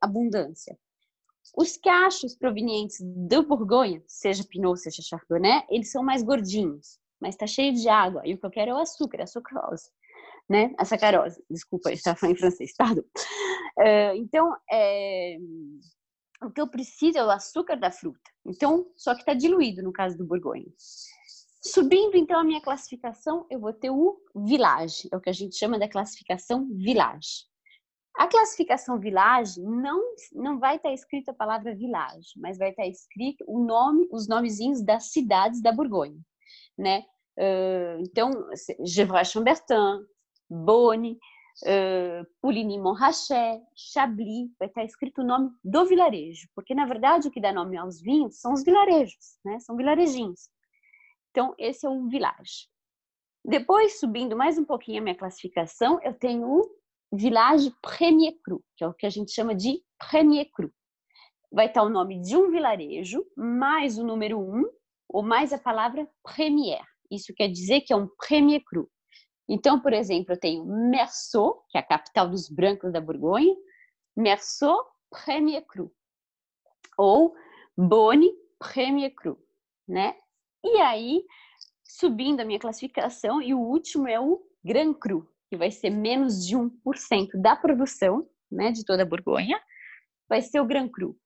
abundância. 0.00 0.78
Os 1.56 1.76
cachos 1.76 2.36
provenientes 2.36 2.98
do 3.00 3.42
Borgonha, 3.42 4.02
seja 4.06 4.44
Pinot, 4.44 4.78
seja 4.78 5.02
Chardonnay, 5.02 5.64
eles 5.68 5.90
são 5.90 6.02
mais 6.02 6.22
gordinhos, 6.22 6.98
mas 7.20 7.34
está 7.34 7.46
cheio 7.46 7.74
de 7.74 7.88
água. 7.88 8.22
E 8.24 8.34
o 8.34 8.38
que 8.38 8.46
eu 8.46 8.50
quero 8.50 8.70
é 8.70 8.74
o 8.74 8.78
açúcar, 8.78 9.22
a 9.22 9.26
sucrose, 9.26 9.90
né? 10.48 10.72
A 10.78 10.84
sacarose. 10.84 11.42
Desculpa, 11.50 11.90
estava 11.92 12.16
falando 12.16 12.36
em 12.36 12.38
francês, 12.38 12.74
perdão. 12.76 13.04
Uh, 13.78 14.16
então, 14.16 14.54
é... 14.70 15.38
o 16.42 16.50
que 16.50 16.60
eu 16.60 16.68
preciso 16.68 17.18
é 17.18 17.24
o 17.24 17.30
açúcar 17.30 17.76
da 17.76 17.90
fruta. 17.90 18.30
Então, 18.46 18.86
só 18.96 19.14
que 19.14 19.20
está 19.20 19.34
diluído 19.34 19.82
no 19.82 19.92
caso 19.92 20.16
do 20.16 20.26
Borgonha. 20.26 20.66
Subindo 21.62 22.16
então 22.16 22.40
a 22.40 22.44
minha 22.44 22.60
classificação, 22.60 23.46
eu 23.50 23.60
vou 23.60 23.72
ter 23.72 23.90
o 23.90 24.18
village, 24.34 25.08
é 25.12 25.16
o 25.16 25.20
que 25.20 25.28
a 25.28 25.32
gente 25.32 25.56
chama 25.56 25.78
da 25.78 25.88
classificação 25.88 26.66
village. 26.72 27.44
A 28.16 28.26
classificação 28.26 28.98
village 28.98 29.60
não 29.62 30.02
não 30.32 30.58
vai 30.58 30.76
estar 30.76 30.92
escrito 30.92 31.30
a 31.30 31.34
palavra 31.34 31.74
village, 31.74 32.30
mas 32.36 32.58
vai 32.58 32.70
estar 32.70 32.86
escrito 32.86 33.44
o 33.46 33.64
nome, 33.64 34.08
os 34.10 34.26
nomezinhos 34.26 34.82
das 34.82 35.12
cidades 35.12 35.62
da 35.62 35.70
Borgonha, 35.70 36.18
né? 36.78 37.04
Uh, 37.38 38.00
então, 38.00 38.30
Gevrey-Chambertin, 38.84 40.04
Beaune, 40.50 41.18
uh, 41.64 42.26
Pouligny-Montrachet, 42.42 43.62
Chablis, 43.74 44.50
vai 44.58 44.68
estar 44.68 44.84
escrito 44.84 45.22
o 45.22 45.24
nome 45.24 45.50
do 45.62 45.86
vilarejo, 45.86 46.48
porque 46.54 46.74
na 46.74 46.86
verdade 46.86 47.28
o 47.28 47.30
que 47.30 47.40
dá 47.40 47.52
nome 47.52 47.76
aos 47.76 48.00
vinhos 48.00 48.40
são 48.40 48.52
os 48.52 48.64
vilarejos, 48.64 49.38
né? 49.44 49.58
São 49.60 49.76
vilarejinhos. 49.76 50.48
Então, 51.30 51.54
esse 51.58 51.86
é 51.86 51.88
o 51.88 52.08
village. 52.08 52.68
Depois, 53.44 53.98
subindo 53.98 54.36
mais 54.36 54.58
um 54.58 54.64
pouquinho 54.64 55.00
a 55.00 55.02
minha 55.02 55.14
classificação, 55.14 56.00
eu 56.02 56.12
tenho 56.12 56.46
o 56.46 56.70
village 57.12 57.74
premier 57.82 58.34
cru, 58.44 58.62
que 58.76 58.84
é 58.84 58.88
o 58.88 58.94
que 58.94 59.06
a 59.06 59.10
gente 59.10 59.32
chama 59.32 59.54
de 59.54 59.82
premier 59.98 60.50
cru. 60.50 60.72
Vai 61.50 61.66
estar 61.66 61.82
o 61.82 61.88
nome 61.88 62.20
de 62.20 62.36
um 62.36 62.50
vilarejo, 62.50 63.24
mais 63.36 63.98
o 63.98 64.04
número 64.04 64.38
um, 64.38 64.64
ou 65.08 65.22
mais 65.22 65.52
a 65.52 65.58
palavra 65.58 66.08
premier. 66.22 66.82
Isso 67.10 67.34
quer 67.34 67.48
dizer 67.48 67.80
que 67.80 67.92
é 67.92 67.96
um 67.96 68.08
premier 68.08 68.62
cru. 68.64 68.88
Então, 69.48 69.80
por 69.80 69.92
exemplo, 69.92 70.32
eu 70.32 70.38
tenho 70.38 70.64
Merceau, 70.64 71.64
que 71.68 71.76
é 71.76 71.80
a 71.80 71.86
capital 71.86 72.28
dos 72.28 72.48
brancos 72.48 72.92
da 72.92 73.00
Borgonha, 73.00 73.52
Merceau 74.16 74.78
Premier 75.10 75.66
Cru. 75.66 75.92
Ou 76.96 77.34
Bonne 77.76 78.30
Premier 78.60 79.12
Cru, 79.12 79.36
né? 79.88 80.16
E 80.64 80.80
aí, 80.80 81.24
subindo 81.84 82.40
a 82.40 82.44
minha 82.44 82.58
classificação, 82.58 83.40
e 83.40 83.54
o 83.54 83.58
último 83.58 84.08
é 84.08 84.20
o 84.20 84.40
Gran 84.64 84.92
Cru, 84.92 85.28
que 85.48 85.56
vai 85.56 85.70
ser 85.70 85.90
menos 85.90 86.46
de 86.46 86.56
1% 86.56 86.70
da 87.34 87.56
produção 87.56 88.28
né, 88.50 88.70
de 88.72 88.84
toda 88.84 89.02
a 89.02 89.06
Borgonha, 89.06 89.60
vai 90.28 90.42
ser 90.42 90.60
o 90.60 90.66
Gran 90.66 90.88
Cru. 90.88 91.16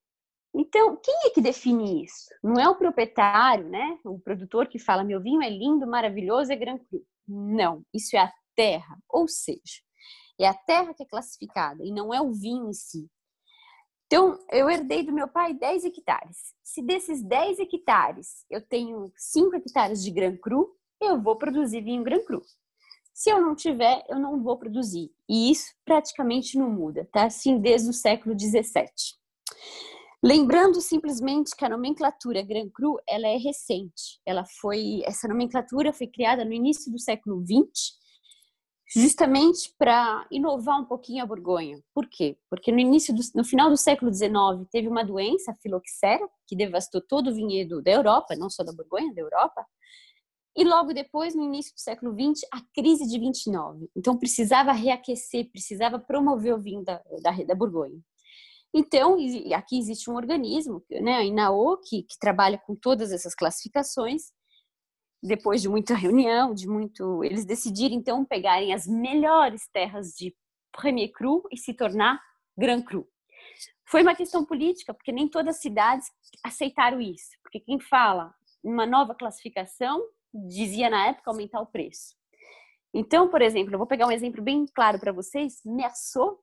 Então, 0.54 0.96
quem 1.02 1.14
é 1.26 1.30
que 1.30 1.40
define 1.40 2.04
isso? 2.04 2.28
Não 2.42 2.54
é 2.54 2.68
o 2.68 2.76
proprietário, 2.76 3.68
né? 3.68 3.98
O 4.04 4.20
produtor 4.20 4.68
que 4.68 4.78
fala, 4.78 5.02
meu 5.02 5.20
vinho 5.20 5.42
é 5.42 5.50
lindo, 5.50 5.86
maravilhoso, 5.86 6.52
é 6.52 6.56
Gran 6.56 6.78
Cru. 6.78 7.04
Não, 7.26 7.82
isso 7.92 8.16
é 8.16 8.20
a 8.20 8.32
terra, 8.54 8.96
ou 9.08 9.26
seja, 9.26 9.82
é 10.38 10.46
a 10.46 10.54
terra 10.54 10.94
que 10.94 11.02
é 11.02 11.06
classificada 11.06 11.84
e 11.84 11.90
não 11.90 12.14
é 12.14 12.20
o 12.20 12.32
vinho 12.32 12.68
em 12.68 12.72
si. 12.72 13.08
Então, 14.06 14.38
eu 14.50 14.68
herdei 14.70 15.02
do 15.02 15.12
meu 15.12 15.26
pai 15.26 15.54
10 15.54 15.84
hectares. 15.84 16.54
Se 16.62 16.82
desses 16.82 17.22
10 17.22 17.58
hectares 17.58 18.44
eu 18.50 18.60
tenho 18.60 19.12
5 19.16 19.56
hectares 19.56 20.02
de 20.02 20.10
Gran 20.10 20.36
Cru, 20.36 20.70
eu 21.00 21.20
vou 21.20 21.36
produzir 21.36 21.82
vinho 21.82 22.04
Gran 22.04 22.20
Cru. 22.24 22.42
Se 23.12 23.30
eu 23.30 23.40
não 23.40 23.54
tiver, 23.54 24.04
eu 24.08 24.18
não 24.18 24.42
vou 24.42 24.58
produzir. 24.58 25.10
E 25.28 25.50
isso 25.50 25.72
praticamente 25.84 26.58
não 26.58 26.68
muda, 26.68 27.08
tá? 27.12 27.26
Assim, 27.26 27.58
desde 27.60 27.88
o 27.88 27.92
século 27.92 28.34
17. 28.34 28.92
Lembrando 30.22 30.80
simplesmente 30.80 31.54
que 31.54 31.64
a 31.64 31.68
nomenclatura 31.68 32.42
Gran 32.42 32.68
Cru, 32.70 32.98
ela 33.08 33.28
é 33.28 33.36
recente. 33.36 34.20
Ela 34.26 34.44
foi, 34.60 35.02
essa 35.04 35.28
nomenclatura 35.28 35.92
foi 35.92 36.06
criada 36.06 36.44
no 36.44 36.52
início 36.52 36.90
do 36.90 36.98
século 36.98 37.44
20 37.44 37.68
justamente 38.94 39.74
para 39.76 40.26
inovar 40.30 40.80
um 40.80 40.84
pouquinho 40.84 41.22
a 41.22 41.26
Borgonha. 41.26 41.82
Por 41.92 42.08
quê? 42.08 42.36
Porque 42.48 42.70
no 42.70 42.78
início, 42.78 43.14
do, 43.14 43.20
no 43.34 43.44
final 43.44 43.68
do 43.68 43.76
século 43.76 44.12
XIX, 44.12 44.32
teve 44.70 44.86
uma 44.86 45.04
doença, 45.04 45.50
a 45.50 45.54
filoxera, 45.56 46.26
que 46.46 46.54
devastou 46.54 47.00
todo 47.00 47.30
o 47.30 47.34
vinhedo 47.34 47.82
da 47.82 47.90
Europa, 47.90 48.36
não 48.36 48.48
só 48.48 48.62
da 48.62 48.72
Borgonha, 48.72 49.12
da 49.12 49.20
Europa. 49.20 49.66
E 50.56 50.62
logo 50.62 50.92
depois, 50.92 51.34
no 51.34 51.42
início 51.42 51.74
do 51.74 51.80
século 51.80 52.12
XX, 52.12 52.46
a 52.52 52.60
crise 52.72 53.08
de 53.08 53.18
29. 53.18 53.90
Então 53.96 54.16
precisava 54.16 54.70
reaquecer, 54.70 55.50
precisava 55.50 55.98
promover 55.98 56.54
o 56.54 56.60
vinho 56.60 56.84
da, 56.84 57.02
da, 57.20 57.32
da 57.32 57.54
Borgonha. 57.54 58.00
Então, 58.72 59.16
aqui 59.54 59.78
existe 59.78 60.10
um 60.10 60.16
organismo, 60.16 60.84
né, 60.90 61.14
a 61.14 61.24
INAO, 61.24 61.78
que, 61.78 62.02
que 62.02 62.18
trabalha 62.18 62.58
com 62.58 62.74
todas 62.74 63.12
essas 63.12 63.32
classificações, 63.32 64.32
depois 65.24 65.62
de 65.62 65.70
muita 65.70 65.94
reunião, 65.94 66.52
de 66.52 66.68
muito, 66.68 67.24
eles 67.24 67.46
decidiram 67.46 67.94
então 67.94 68.24
pegarem 68.26 68.74
as 68.74 68.86
melhores 68.86 69.66
terras 69.72 70.08
de 70.12 70.36
Premier 70.70 71.10
Cru 71.10 71.42
e 71.50 71.56
se 71.56 71.72
tornar 71.72 72.20
Grand 72.56 72.82
Cru. 72.82 73.08
Foi 73.86 74.02
uma 74.02 74.14
questão 74.14 74.44
política, 74.44 74.92
porque 74.92 75.12
nem 75.12 75.26
todas 75.26 75.56
as 75.56 75.62
cidades 75.62 76.06
aceitaram 76.44 77.00
isso, 77.00 77.30
porque 77.42 77.58
quem 77.58 77.80
fala 77.80 78.34
uma 78.62 78.84
nova 78.84 79.14
classificação 79.14 80.02
dizia 80.46 80.90
na 80.90 81.08
época 81.08 81.30
aumentar 81.30 81.60
o 81.62 81.66
preço. 81.66 82.14
Então, 82.92 83.28
por 83.28 83.40
exemplo, 83.40 83.74
eu 83.74 83.78
vou 83.78 83.86
pegar 83.86 84.06
um 84.06 84.12
exemplo 84.12 84.42
bem 84.42 84.66
claro 84.74 84.98
para 84.98 85.12
vocês, 85.12 85.60
Merceau. 85.64 86.38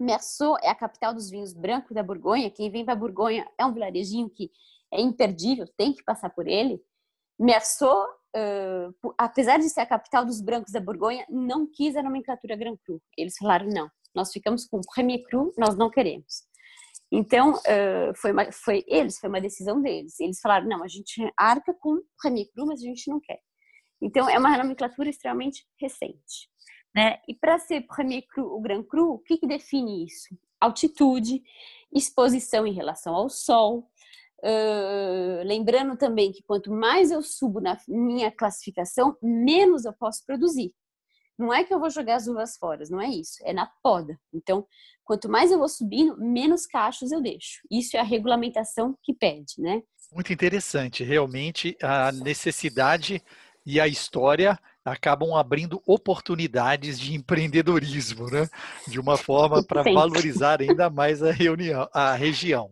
Merceau 0.00 0.56
é 0.62 0.68
a 0.68 0.74
capital 0.74 1.14
dos 1.14 1.30
vinhos 1.30 1.52
brancos 1.52 1.94
da 1.94 2.02
Borgonha. 2.02 2.50
Quem 2.50 2.70
vem 2.70 2.84
para 2.84 2.96
Borgonha 2.96 3.48
é 3.56 3.64
um 3.64 3.72
vilarejinho 3.72 4.28
que 4.28 4.50
é 4.92 5.00
imperdível, 5.00 5.66
tem 5.76 5.92
que 5.92 6.02
passar 6.02 6.30
por 6.30 6.48
ele. 6.48 6.82
Merceau, 7.40 8.04
uh, 8.36 9.14
apesar 9.16 9.58
de 9.58 9.70
ser 9.70 9.80
a 9.80 9.86
capital 9.86 10.26
dos 10.26 10.42
brancos 10.42 10.72
da 10.72 10.80
Borgonha, 10.80 11.24
não 11.30 11.66
quis 11.66 11.96
a 11.96 12.02
nomenclatura 12.02 12.54
Grand 12.54 12.76
Cru. 12.84 13.00
Eles 13.16 13.34
falaram, 13.38 13.66
não, 13.66 13.90
nós 14.14 14.30
ficamos 14.30 14.66
com 14.66 14.82
Premier 14.94 15.22
Cru, 15.22 15.54
nós 15.56 15.74
não 15.74 15.88
queremos. 15.88 16.42
Então, 17.10 17.54
uh, 17.54 18.14
foi, 18.14 18.32
uma, 18.32 18.52
foi 18.52 18.84
eles, 18.86 19.18
foi 19.18 19.30
uma 19.30 19.40
decisão 19.40 19.80
deles. 19.80 20.20
Eles 20.20 20.38
falaram, 20.38 20.68
não, 20.68 20.84
a 20.84 20.88
gente 20.88 21.32
arca 21.34 21.74
com 21.80 22.02
Premier 22.20 22.46
Cru, 22.52 22.66
mas 22.66 22.80
a 22.80 22.84
gente 22.84 23.08
não 23.08 23.18
quer. 23.18 23.40
Então, 24.02 24.28
é 24.28 24.38
uma 24.38 24.58
nomenclatura 24.58 25.08
extremamente 25.08 25.66
recente. 25.80 26.50
Né? 26.94 27.20
E 27.26 27.34
para 27.34 27.58
ser 27.58 27.86
Premier 27.86 28.22
Cru, 28.28 28.54
o 28.54 28.60
Grand 28.60 28.82
Cru, 28.82 29.14
o 29.14 29.18
que, 29.18 29.38
que 29.38 29.46
define 29.46 30.04
isso? 30.04 30.28
Altitude, 30.60 31.42
exposição 31.90 32.66
em 32.66 32.72
relação 32.72 33.14
ao 33.14 33.30
sol, 33.30 33.90
Uh, 34.42 35.44
lembrando 35.44 35.96
também 35.96 36.32
que 36.32 36.42
quanto 36.42 36.72
mais 36.72 37.10
eu 37.10 37.22
subo 37.22 37.60
na 37.60 37.76
minha 37.86 38.30
classificação, 38.30 39.16
menos 39.22 39.84
eu 39.84 39.92
posso 39.92 40.24
produzir. 40.24 40.72
Não 41.38 41.52
é 41.52 41.64
que 41.64 41.72
eu 41.72 41.80
vou 41.80 41.88
jogar 41.88 42.16
as 42.16 42.26
uvas 42.26 42.56
fora, 42.58 42.84
não 42.90 43.00
é 43.00 43.08
isso, 43.08 43.38
é 43.44 43.52
na 43.52 43.70
poda. 43.82 44.18
Então, 44.32 44.66
quanto 45.04 45.28
mais 45.28 45.50
eu 45.50 45.58
vou 45.58 45.68
subindo, 45.68 46.16
menos 46.18 46.66
cachos 46.66 47.12
eu 47.12 47.20
deixo. 47.20 47.60
Isso 47.70 47.96
é 47.96 48.00
a 48.00 48.04
regulamentação 48.04 48.94
que 49.02 49.14
pede, 49.14 49.54
né? 49.58 49.82
Muito 50.12 50.32
interessante. 50.32 51.02
Realmente, 51.02 51.76
a 51.82 52.12
necessidade 52.12 53.22
e 53.64 53.80
a 53.80 53.88
história 53.88 54.58
acabam 54.84 55.34
abrindo 55.34 55.82
oportunidades 55.86 56.98
de 56.98 57.14
empreendedorismo, 57.14 58.26
né? 58.30 58.48
De 58.86 58.98
uma 58.98 59.16
forma 59.16 59.62
para 59.62 59.82
valorizar 59.82 60.60
ainda 60.60 60.90
mais 60.90 61.22
a, 61.22 61.30
reunião, 61.30 61.88
a 61.92 62.14
região. 62.14 62.70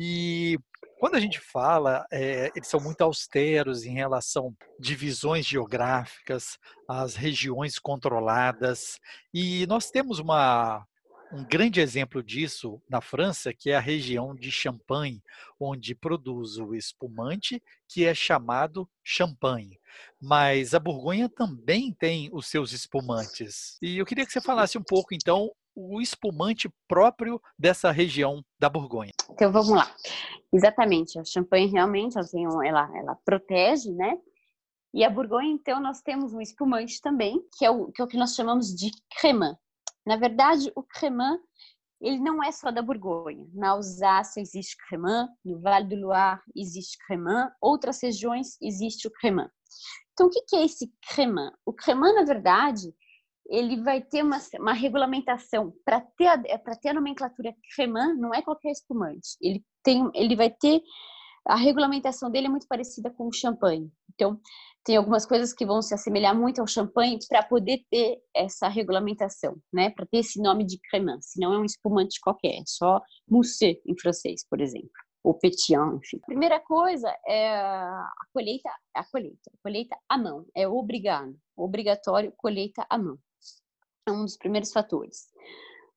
E 0.00 0.58
quando 1.02 1.16
a 1.16 1.20
gente 1.20 1.40
fala, 1.40 2.06
é, 2.12 2.52
eles 2.54 2.68
são 2.68 2.78
muito 2.78 3.00
austeros 3.00 3.84
em 3.84 3.92
relação 3.92 4.54
a 4.60 4.64
divisões 4.78 5.44
geográficas, 5.44 6.56
as 6.88 7.16
regiões 7.16 7.76
controladas, 7.76 9.00
e 9.34 9.66
nós 9.66 9.90
temos 9.90 10.20
uma, 10.20 10.86
um 11.32 11.44
grande 11.44 11.80
exemplo 11.80 12.22
disso 12.22 12.80
na 12.88 13.00
França, 13.00 13.52
que 13.52 13.70
é 13.70 13.74
a 13.74 13.80
região 13.80 14.32
de 14.32 14.52
Champagne, 14.52 15.20
onde 15.58 15.92
produz 15.92 16.58
o 16.58 16.72
espumante, 16.72 17.60
que 17.88 18.04
é 18.04 18.14
chamado 18.14 18.88
champanhe. 19.02 19.80
Mas 20.20 20.72
a 20.72 20.78
Borgonha 20.78 21.28
também 21.28 21.92
tem 21.92 22.30
os 22.32 22.46
seus 22.46 22.70
espumantes. 22.70 23.76
E 23.82 23.98
eu 23.98 24.06
queria 24.06 24.24
que 24.24 24.30
você 24.30 24.40
falasse 24.40 24.78
um 24.78 24.84
pouco, 24.84 25.12
então, 25.12 25.50
o 25.74 26.00
espumante 26.00 26.68
próprio 26.86 27.40
dessa 27.58 27.90
região 27.90 28.44
da 28.58 28.68
Borgonha. 28.68 29.12
Então 29.30 29.50
vamos 29.50 29.70
lá. 29.70 29.94
Exatamente, 30.52 31.18
a 31.18 31.24
champanhe 31.24 31.66
realmente 31.66 32.16
ela, 32.18 32.66
ela, 32.66 32.98
ela 32.98 33.14
protege, 33.24 33.90
né? 33.90 34.18
E 34.94 35.02
a 35.02 35.08
Borgonha, 35.08 35.50
então, 35.50 35.80
nós 35.80 36.02
temos 36.02 36.34
um 36.34 36.40
espumante 36.40 37.00
também, 37.00 37.42
que 37.56 37.64
é 37.64 37.70
o 37.70 37.90
que, 37.90 38.02
é 38.02 38.04
o 38.04 38.08
que 38.08 38.18
nós 38.18 38.34
chamamos 38.34 38.74
de 38.74 38.90
cremant. 39.18 39.56
Na 40.04 40.16
verdade, 40.16 40.70
o 40.76 40.82
cremant, 40.82 41.40
ele 41.98 42.18
não 42.18 42.44
é 42.44 42.52
só 42.52 42.70
da 42.70 42.82
Borgonha. 42.82 43.48
Na 43.54 43.70
Alsácia 43.70 44.40
existe 44.40 44.76
cremant, 44.86 45.30
no 45.42 45.60
Vale 45.60 45.88
do 45.88 45.96
Loire 45.96 46.40
existe 46.54 46.98
cremant, 47.06 47.50
outras 47.58 48.02
regiões 48.02 48.58
existe 48.60 49.08
o 49.08 49.10
cremant. 49.10 49.50
Então, 50.12 50.26
o 50.26 50.30
que 50.30 50.56
é 50.56 50.64
esse 50.64 50.92
cremant? 51.08 51.54
O 51.64 51.72
cremant, 51.72 52.14
na 52.14 52.24
verdade, 52.24 52.94
ele 53.52 53.82
vai 53.82 54.00
ter 54.00 54.24
uma, 54.24 54.38
uma 54.58 54.72
regulamentação 54.72 55.74
para 55.84 56.00
ter 56.00 56.58
para 56.64 56.74
ter 56.74 56.88
a 56.88 56.94
nomenclatura 56.94 57.54
cremant 57.76 58.18
não 58.18 58.32
é 58.32 58.40
qualquer 58.40 58.70
espumante. 58.70 59.36
Ele 59.42 59.62
tem 59.84 60.10
ele 60.14 60.34
vai 60.34 60.48
ter 60.50 60.80
a 61.46 61.56
regulamentação 61.56 62.30
dele 62.30 62.46
é 62.46 62.50
muito 62.50 62.66
parecida 62.66 63.10
com 63.10 63.28
o 63.28 63.32
champanhe. 63.32 63.92
Então 64.14 64.40
tem 64.82 64.96
algumas 64.96 65.26
coisas 65.26 65.52
que 65.52 65.66
vão 65.66 65.82
se 65.82 65.92
assemelhar 65.92 66.34
muito 66.34 66.60
ao 66.60 66.66
champanhe 66.66 67.18
para 67.28 67.42
poder 67.42 67.84
ter 67.90 68.18
essa 68.34 68.68
regulamentação 68.68 69.56
né? 69.70 69.90
Para 69.90 70.06
ter 70.06 70.18
esse 70.18 70.40
nome 70.40 70.64
de 70.64 70.78
cremant 70.88 71.20
se 71.20 71.38
não 71.38 71.52
é 71.52 71.58
um 71.58 71.64
espumante 71.64 72.20
qualquer 72.22 72.54
é 72.54 72.62
só 72.66 73.02
mousseux 73.28 73.76
em 73.86 73.94
francês 74.00 74.46
por 74.48 74.62
exemplo 74.62 74.90
ou 75.24 75.34
pétillant, 75.34 75.98
enfim. 75.98 76.18
Primeira 76.26 76.58
coisa 76.58 77.08
é 77.28 77.54
a 77.54 78.10
colheita, 78.32 78.68
a 78.92 79.04
colheita, 79.04 79.52
a 79.54 79.62
colheita 79.62 79.96
à 80.08 80.18
mão, 80.18 80.44
é 80.52 80.66
obrigado, 80.66 81.32
obrigatório 81.56 82.32
colheita 82.36 82.84
à 82.90 82.98
mão 82.98 83.16
é 84.06 84.12
um 84.12 84.24
dos 84.24 84.36
primeiros 84.36 84.72
fatores. 84.72 85.28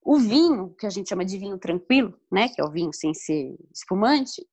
O 0.02 0.18
vinho, 0.18 0.76
que 0.78 0.86
a 0.86 0.90
gente 0.90 1.10
chama 1.10 1.26
de 1.26 1.38
vinho 1.38 1.58
tranquilo, 1.58 2.14
né, 2.32 2.50
que 2.50 2.62
é 2.62 2.64
o 2.64 2.72
vinho 2.72 2.94
sem 2.94 3.14
ser 3.14 3.56
espumante, 3.74 4.46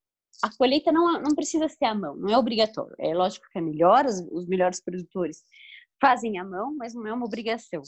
a 0.43 0.51
colheita 0.57 0.91
não, 0.91 1.21
não 1.21 1.35
precisa 1.35 1.69
ser 1.69 1.85
à 1.85 1.95
mão, 1.95 2.17
não 2.17 2.29
é 2.29 2.38
obrigatório. 2.38 2.95
É 2.99 3.15
lógico 3.15 3.47
que 3.53 3.59
é 3.59 3.61
melhor, 3.61 4.07
os, 4.07 4.47
melhores 4.47 4.83
produtores 4.83 5.45
fazem 6.01 6.38
à 6.38 6.45
mão, 6.45 6.75
mas 6.77 6.95
não 6.95 7.07
é 7.07 7.12
uma 7.12 7.27
obrigação. 7.27 7.83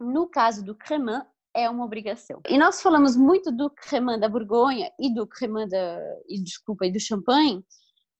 No 0.00 0.28
caso 0.28 0.64
do 0.64 0.74
cremant, 0.74 1.26
é 1.54 1.68
uma 1.68 1.84
obrigação. 1.84 2.40
E 2.48 2.56
nós 2.56 2.80
falamos 2.80 3.16
muito 3.16 3.50
do 3.50 3.70
cremant 3.70 4.20
da 4.20 4.28
Borgonha 4.28 4.90
e 5.00 5.12
do 5.12 5.26
cremant 5.26 5.68
da, 5.68 5.98
e, 6.28 6.40
desculpa, 6.40 6.86
e 6.86 6.92
do 6.92 7.00
Champagne, 7.00 7.64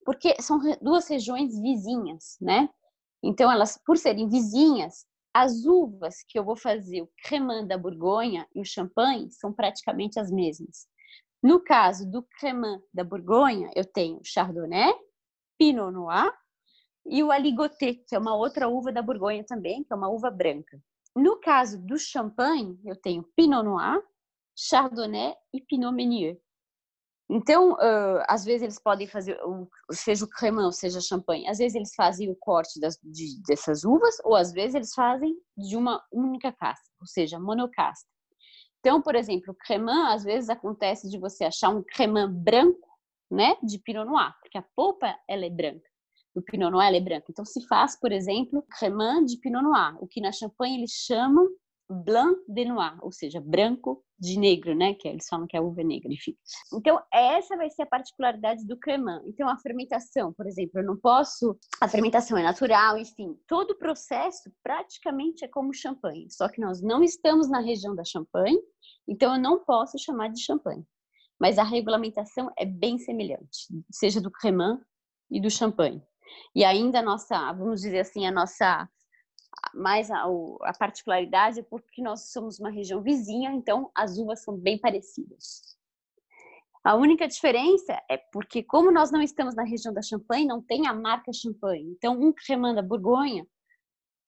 porque 0.05 0.35
são 0.41 0.59
duas 0.81 1.07
regiões 1.09 1.59
vizinhas, 1.61 2.37
né? 2.41 2.69
Então, 3.23 3.51
elas, 3.51 3.79
por 3.85 3.97
serem 3.97 4.29
vizinhas, 4.29 5.07
as 5.39 5.67
uvas 5.67 6.23
que 6.27 6.39
eu 6.39 6.43
vou 6.43 6.57
fazer, 6.57 7.03
o 7.03 7.11
cremant 7.23 7.67
da 7.67 7.77
Borgonha 7.77 8.49
e 8.55 8.61
o 8.63 8.65
champanhe, 8.65 9.31
são 9.31 9.53
praticamente 9.53 10.19
as 10.19 10.31
mesmas. 10.31 10.87
No 11.43 11.61
caso 11.61 12.11
do 12.11 12.23
cremant 12.23 12.81
da 12.91 13.05
Borgonha, 13.05 13.71
eu 13.77 13.85
tenho 13.85 14.19
Chardonnay, 14.25 14.95
Pinot 15.59 15.93
Noir 15.93 16.33
e 17.05 17.23
o 17.23 17.31
Aligoté, 17.31 17.97
que 18.09 18.15
é 18.15 18.19
uma 18.19 18.35
outra 18.35 18.67
uva 18.67 18.91
da 18.91 19.03
Borgonha 19.03 19.45
também, 19.45 19.85
que 19.85 19.93
é 19.93 19.97
uma 19.97 20.09
uva 20.09 20.31
branca. 20.31 20.81
No 21.15 21.39
caso 21.39 21.79
do 21.85 21.99
champanhe, 21.99 22.81
eu 22.83 22.97
tenho 22.97 23.23
Pinot 23.37 23.63
Noir, 23.63 24.03
Chardonnay 24.57 25.35
e 25.53 25.61
Pinot 25.61 25.95
Meunier. 25.95 26.41
Então, 27.29 27.73
uh, 27.73 28.23
às 28.29 28.45
vezes 28.45 28.63
eles 28.63 28.79
podem 28.79 29.07
fazer, 29.07 29.37
seja 29.91 30.25
o 30.25 30.29
cremant, 30.29 30.73
seja 30.73 31.01
champanhe, 31.01 31.49
às 31.49 31.59
vezes 31.59 31.75
eles 31.75 31.93
fazem 31.95 32.31
o 32.31 32.37
corte 32.37 32.79
das, 32.79 32.97
de, 33.03 33.43
dessas 33.43 33.85
uvas, 33.85 34.17
ou 34.25 34.37
às 34.37 34.53
vezes 34.53 34.77
eles 34.77 34.95
fazem 34.95 35.35
de 35.57 35.77
uma 35.77 36.01
única 36.13 36.53
casta, 36.53 36.89
ou 37.01 37.07
seja, 37.07 37.39
monocasta. 37.39 38.09
Então, 38.79 39.03
por 39.03 39.17
exemplo, 39.17 39.53
o 39.53 39.57
cremant, 39.57 40.15
às 40.15 40.23
vezes 40.23 40.49
acontece 40.49 41.11
de 41.11 41.19
você 41.19 41.45
achar 41.45 41.71
um 41.71 41.83
cremant 41.83 42.33
branco, 42.33 42.87
né, 43.29 43.57
de 43.61 43.81
Pinot 43.81 44.07
Noir, 44.07 44.33
porque 44.41 44.57
a 44.57 44.65
polpa, 44.77 45.13
ela 45.29 45.45
é 45.45 45.51
branca, 45.51 45.89
o 46.33 46.41
Pinot 46.41 46.71
Noir, 46.71 46.95
é 46.95 47.01
branca. 47.01 47.27
Então, 47.29 47.45
se 47.45 47.67
faz, 47.67 47.99
por 47.99 48.13
exemplo, 48.13 48.65
cremant 48.79 49.27
de 49.27 49.37
Pinot 49.39 49.65
Noir, 49.65 49.97
o 50.01 50.07
que 50.07 50.21
na 50.21 50.31
champanhe 50.31 50.79
eles 50.79 50.93
chamam 50.93 51.49
blanc 51.89 52.39
de 52.49 52.65
noir, 52.65 52.97
ou 53.01 53.13
seja, 53.13 53.41
branco 53.41 54.05
de 54.19 54.39
negro, 54.39 54.75
né? 54.75 54.95
Que 54.95 55.09
eles 55.09 55.29
falam 55.29 55.47
que 55.47 55.57
é 55.57 55.61
uva 55.61 55.83
negra, 55.83 56.13
enfim. 56.13 56.37
Então, 56.73 57.01
essa 57.13 57.57
vai 57.57 57.71
ser 57.71 57.83
a 57.83 57.87
particularidade 57.87 58.67
do 58.67 58.77
cremant. 58.77 59.23
Então, 59.27 59.49
a 59.49 59.57
fermentação, 59.59 60.33
por 60.33 60.47
exemplo, 60.47 60.81
eu 60.81 60.85
não 60.85 60.97
posso. 60.97 61.57
A 61.81 61.89
fermentação 61.89 62.37
é 62.37 62.43
natural, 62.43 62.99
enfim. 62.99 63.39
Todo 63.47 63.73
o 63.73 63.79
processo 63.79 64.51
praticamente 64.63 65.45
é 65.45 65.49
como 65.49 65.73
champanhe, 65.73 66.31
só 66.31 66.49
que 66.49 66.61
nós 66.61 66.83
não 66.83 67.03
estamos 67.03 67.49
na 67.49 67.61
região 67.61 67.95
da 67.95 68.05
champanhe, 68.05 68.61
então 69.07 69.35
eu 69.35 69.41
não 69.41 69.65
posso 69.65 69.99
chamar 69.99 70.29
de 70.29 70.41
champanhe. 70.41 70.85
Mas 71.39 71.59
a 71.59 71.63
regulamentação 71.63 72.51
é 72.59 72.65
bem 72.65 72.99
semelhante, 72.99 73.69
seja 73.93 74.21
do 74.21 74.31
cremant 74.31 74.81
e 75.31 75.41
do 75.41 75.51
champanhe. 75.51 76.03
E 76.55 76.65
ainda 76.65 77.01
a 77.01 77.03
nossa, 77.03 77.53
vamos 77.53 77.83
dizer 77.83 78.01
assim, 78.01 78.27
a 78.27 78.33
nossa 78.33 78.89
mais 79.75 80.11
a, 80.11 80.25
a 80.63 80.73
particularidade 80.79 81.61
é 81.61 81.63
porque 81.63 82.03
nós 82.03 82.31
somos 82.33 82.59
uma 82.59 82.71
região 82.71 83.03
vizinha, 83.03 83.53
então 83.53 83.91
as 83.95 84.19
uvas 84.19 84.43
são 84.43 84.57
bem 84.57 84.79
parecidas. 84.79 85.77
A 86.83 86.95
única 86.95 87.27
diferença 87.27 88.01
é 88.09 88.17
porque, 88.17 88.63
como 88.63 88.93
nós 88.93 89.11
não 89.11 89.21
estamos 89.21 89.57
na 89.57 89.65
região 89.65 89.93
da 89.93 90.01
Champagne, 90.01 90.47
não 90.47 90.63
tem 90.63 90.87
a 90.87 90.93
marca 90.93 91.33
Champagne. 91.33 91.91
Então, 91.91 92.17
um 92.21 92.33
cremant 92.33 92.77
da 92.77 92.83
Borgonha, 92.83 93.45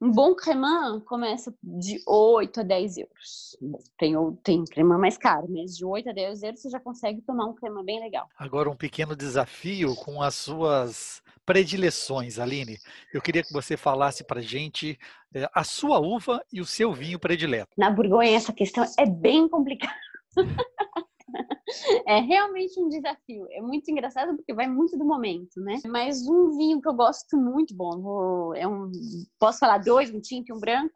um 0.00 0.12
bom 0.12 0.34
cremant 0.34 1.00
começa 1.04 1.52
de 1.62 2.00
8 2.06 2.61
a 2.61 2.62
10 2.62 2.98
euros. 2.98 3.56
Tem, 3.98 4.14
tem 4.42 4.64
cremant 4.64 5.00
mais 5.00 5.18
caro, 5.18 5.46
mas 5.48 5.76
de 5.76 5.84
8 5.84 6.11
a 6.11 6.12
10 6.12 6.42
euros 6.42 6.61
você 6.61 6.70
já 6.70 6.80
consegue 6.80 7.20
tomar 7.22 7.46
um 7.46 7.54
cremant 7.54 7.84
bem 7.84 8.00
legal. 8.00 8.28
Agora, 8.38 8.70
um 8.70 8.76
pequeno 8.76 9.16
desafio 9.16 9.94
com 9.96 10.22
as 10.22 10.34
suas 10.34 11.22
predileções, 11.44 12.38
Aline. 12.38 12.78
Eu 13.12 13.22
queria 13.22 13.42
que 13.42 13.52
você 13.52 13.76
falasse 13.76 14.22
para 14.22 14.40
gente 14.40 14.98
é, 15.34 15.48
a 15.52 15.64
sua 15.64 15.98
uva 15.98 16.44
e 16.52 16.61
o 16.61 16.66
seu 16.66 16.92
vinho 16.92 17.18
predileto. 17.18 17.72
Na 17.76 17.90
Borgonha, 17.90 18.37
essa 18.37 18.52
questão 18.52 18.84
é 18.98 19.06
bem 19.06 19.48
complicada. 19.48 19.94
é 22.06 22.20
realmente 22.20 22.80
um 22.80 22.88
desafio. 22.88 23.46
É 23.50 23.60
muito 23.60 23.90
engraçado 23.90 24.36
porque 24.36 24.54
vai 24.54 24.66
muito 24.66 24.96
do 24.96 25.04
momento, 25.04 25.60
né? 25.60 25.76
Mas 25.86 26.26
um 26.26 26.56
vinho 26.56 26.80
que 26.80 26.88
eu 26.88 26.94
gosto 26.94 27.36
muito, 27.36 27.74
bom, 27.74 28.00
vou, 28.00 28.54
é 28.54 28.66
um, 28.66 28.90
posso 29.38 29.58
falar 29.58 29.78
dois, 29.78 30.10
um 30.10 30.20
tinto 30.20 30.50
e 30.50 30.52
um 30.52 30.60
branco? 30.60 30.94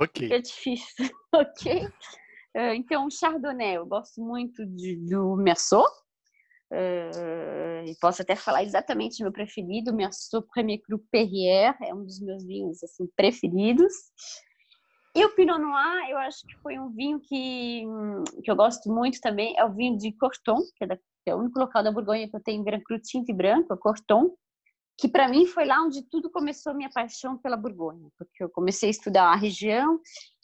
Ok. 0.00 0.28
É 0.32 0.40
difícil, 0.40 1.10
ok? 1.34 1.88
Então, 2.74 3.08
Chardonnay, 3.10 3.76
eu 3.76 3.86
gosto 3.86 4.20
muito 4.20 4.66
de, 4.66 4.96
do 4.96 5.36
Merceau, 5.36 5.86
Uh, 6.70 7.96
posso 7.98 8.20
até 8.20 8.36
falar 8.36 8.62
exatamente 8.62 9.22
meu 9.22 9.32
preferido, 9.32 9.94
meu 9.94 10.10
Premier 10.52 10.80
Cru 10.82 10.98
Perrier, 11.10 11.74
é 11.82 11.94
um 11.94 12.04
dos 12.04 12.20
meus 12.20 12.44
vinhos 12.44 12.82
assim 12.82 13.06
preferidos. 13.16 13.92
E 15.14 15.24
o 15.24 15.34
Pinot 15.34 15.58
Noir, 15.58 16.10
eu 16.10 16.18
acho 16.18 16.46
que 16.46 16.56
foi 16.58 16.78
um 16.78 16.90
vinho 16.90 17.18
que, 17.20 17.84
que 18.42 18.50
eu 18.50 18.56
gosto 18.56 18.92
muito 18.92 19.20
também, 19.20 19.58
é 19.58 19.64
o 19.64 19.72
vinho 19.72 19.96
de 19.96 20.12
Corton, 20.12 20.58
que 20.76 20.84
é, 20.84 20.86
da, 20.86 20.96
que 20.96 21.02
é 21.26 21.34
o 21.34 21.38
único 21.38 21.58
local 21.58 21.82
da 21.82 21.90
Borgonha 21.90 22.28
que 22.28 22.36
eu 22.36 22.42
tenho 22.42 22.62
Grand 22.62 22.80
Cru 22.80 22.98
tinto 23.00 23.30
e 23.30 23.34
branco, 23.34 23.72
é 23.72 23.76
Corton, 23.76 24.30
que 24.96 25.08
para 25.08 25.28
mim 25.28 25.46
foi 25.46 25.64
lá 25.64 25.82
onde 25.82 26.02
tudo 26.02 26.30
começou 26.30 26.72
a 26.72 26.74
minha 26.74 26.90
paixão 26.90 27.38
pela 27.38 27.56
Borgonha, 27.56 28.08
porque 28.18 28.42
eu 28.42 28.50
comecei 28.50 28.88
a 28.88 28.90
estudar 28.90 29.32
a 29.32 29.36
região 29.36 30.00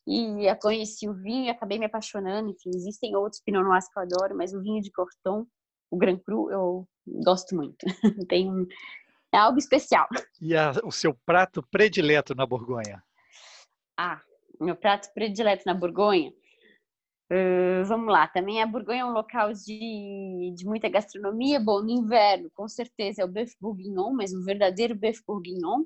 e 0.06 0.48
a 0.48 0.56
conheci 0.56 1.08
o 1.08 1.14
vinho 1.14 1.46
e 1.46 1.50
acabei 1.50 1.78
me 1.78 1.86
apaixonando. 1.86 2.50
Enfim, 2.50 2.70
existem 2.74 3.16
outros 3.16 3.42
Pinot 3.42 3.64
Noirs 3.64 3.88
que 3.88 3.98
eu 3.98 4.02
adoro, 4.02 4.36
mas 4.36 4.52
o 4.52 4.62
vinho 4.62 4.82
de 4.82 4.90
Corton 4.90 5.46
o 5.90 5.96
Grand 5.96 6.18
Cru 6.18 6.50
eu 6.50 6.88
gosto 7.06 7.54
muito. 7.54 7.86
Tem 8.28 8.50
um, 8.50 8.66
é 9.32 9.38
algo 9.38 9.58
especial. 9.58 10.06
E 10.40 10.56
a, 10.56 10.72
o 10.82 10.90
seu 10.90 11.14
prato 11.26 11.62
predileto 11.70 12.34
na 12.34 12.46
Borgonha? 12.46 13.02
Ah, 13.96 14.20
meu 14.60 14.76
prato 14.76 15.12
predileto 15.14 15.64
na 15.66 15.74
Borgonha. 15.74 16.32
Uh, 17.32 17.84
vamos 17.86 18.12
lá, 18.12 18.28
também 18.28 18.62
a 18.62 18.66
Borgonha 18.66 19.00
é 19.00 19.04
um 19.04 19.12
local 19.12 19.52
de, 19.52 20.52
de 20.54 20.64
muita 20.66 20.88
gastronomia. 20.88 21.58
Bom, 21.58 21.82
no 21.82 21.90
inverno, 21.90 22.50
com 22.54 22.68
certeza 22.68 23.22
é 23.22 23.24
o 23.24 23.28
bœuf 23.28 23.54
bourguignon, 23.60 24.12
mas 24.12 24.32
um 24.32 24.44
verdadeiro 24.44 24.94
bœuf 24.94 25.22
bourguignon, 25.26 25.84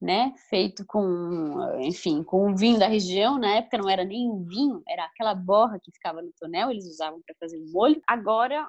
né? 0.00 0.32
Feito 0.48 0.84
com, 0.86 1.80
enfim, 1.80 2.22
com 2.22 2.50
o 2.50 2.56
vinho 2.56 2.78
da 2.78 2.86
região. 2.86 3.38
Na 3.38 3.56
época 3.56 3.76
não 3.76 3.90
era 3.90 4.04
nem 4.04 4.30
um 4.30 4.44
vinho, 4.44 4.80
era 4.88 5.04
aquela 5.04 5.34
borra 5.34 5.80
que 5.82 5.90
ficava 5.90 6.22
no 6.22 6.32
tonel, 6.38 6.70
eles 6.70 6.86
usavam 6.86 7.20
para 7.26 7.34
fazer 7.40 7.58
o 7.58 7.72
molho. 7.72 8.00
Agora, 8.06 8.68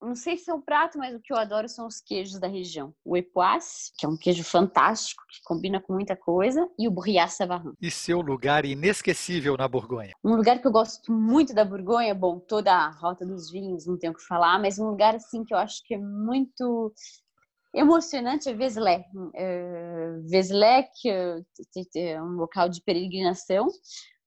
não 0.00 0.14
sei 0.14 0.36
se 0.36 0.50
é 0.50 0.54
o 0.54 0.62
prato, 0.62 0.98
mas 0.98 1.14
o 1.14 1.20
que 1.20 1.32
eu 1.32 1.36
adoro 1.36 1.68
são 1.68 1.86
os 1.86 2.00
queijos 2.00 2.40
da 2.40 2.48
região. 2.48 2.94
O 3.04 3.16
epoisse, 3.16 3.92
que 3.98 4.06
é 4.06 4.08
um 4.08 4.16
queijo 4.16 4.42
fantástico, 4.42 5.22
que 5.28 5.42
combina 5.44 5.80
com 5.80 5.92
muita 5.92 6.16
coisa, 6.16 6.68
e 6.78 6.88
o 6.88 6.90
brillat 6.90 7.30
savarin. 7.30 7.72
E 7.80 7.90
seu 7.90 8.20
lugar 8.20 8.64
inesquecível 8.64 9.56
na 9.56 9.68
Borgonha? 9.68 10.12
Um 10.24 10.34
lugar 10.34 10.60
que 10.60 10.66
eu 10.66 10.72
gosto 10.72 11.12
muito 11.12 11.54
da 11.54 11.64
Borgonha, 11.64 12.14
bom, 12.14 12.38
toda 12.38 12.72
a 12.72 12.90
rota 12.90 13.26
dos 13.26 13.50
vinhos, 13.50 13.86
não 13.86 13.98
tenho 13.98 14.12
o 14.12 14.16
que 14.16 14.26
falar, 14.26 14.58
mas 14.58 14.78
um 14.78 14.88
lugar 14.88 15.14
assim 15.14 15.44
que 15.44 15.52
eu 15.52 15.58
acho 15.58 15.82
que 15.84 15.94
é 15.94 15.98
muito 15.98 16.92
emocionante 17.74 18.48
é 18.48 18.54
Vézelay. 18.54 19.04
É, 19.34 20.18
Vézelay, 20.28 20.86
que 21.00 21.08
é 21.96 22.22
um 22.22 22.36
local 22.36 22.68
de 22.68 22.82
peregrinação, 22.82 23.68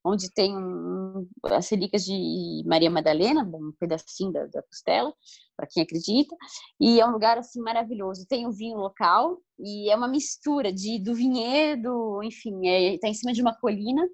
onde 0.03 0.31
tem 0.31 0.55
um, 0.57 1.27
as 1.45 1.69
relíquias 1.69 2.03
de 2.03 2.63
Maria 2.65 2.89
Madalena, 2.89 3.43
um 3.43 3.71
pedacinho 3.79 4.31
da, 4.31 4.45
da 4.47 4.61
costela, 4.63 5.13
para 5.55 5.67
quem 5.67 5.83
acredita, 5.83 6.35
e 6.79 6.99
é 6.99 7.05
um 7.05 7.11
lugar 7.11 7.37
assim 7.37 7.61
maravilhoso. 7.61 8.27
Tem 8.27 8.45
o 8.45 8.51
vinho 8.51 8.77
local 8.77 9.39
e 9.59 9.89
é 9.89 9.95
uma 9.95 10.07
mistura 10.07 10.73
de 10.73 10.99
do 10.99 11.13
vinhedo, 11.15 12.21
enfim, 12.23 12.67
está 12.67 12.95
é, 12.95 12.99
tá 12.99 13.07
em 13.07 13.13
cima 13.13 13.33
de 13.33 13.41
uma 13.41 13.55
colina. 13.55 14.07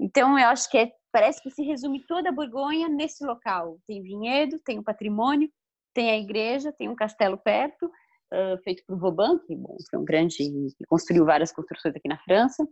Então 0.00 0.38
eu 0.38 0.48
acho 0.48 0.70
que 0.70 0.78
é, 0.78 0.90
parece 1.12 1.42
que 1.42 1.50
se 1.50 1.62
resume 1.62 2.04
toda 2.06 2.30
a 2.30 2.32
Borgonha 2.32 2.88
nesse 2.88 3.24
local. 3.24 3.78
Tem 3.86 4.02
vinhedo, 4.02 4.58
tem 4.64 4.78
o 4.78 4.84
patrimônio, 4.84 5.50
tem 5.94 6.10
a 6.10 6.18
igreja, 6.18 6.72
tem 6.72 6.88
um 6.88 6.96
castelo 6.96 7.36
perto, 7.36 7.86
uh, 7.86 8.58
feito 8.64 8.82
por 8.86 8.98
Vauban, 8.98 9.38
que 9.46 9.54
bom, 9.54 9.76
foi 9.90 9.98
um 9.98 10.04
grande 10.04 10.36
que 10.36 10.84
construiu 10.88 11.24
várias 11.24 11.52
construções 11.52 11.94
aqui 11.94 12.08
na 12.08 12.18
França. 12.18 12.66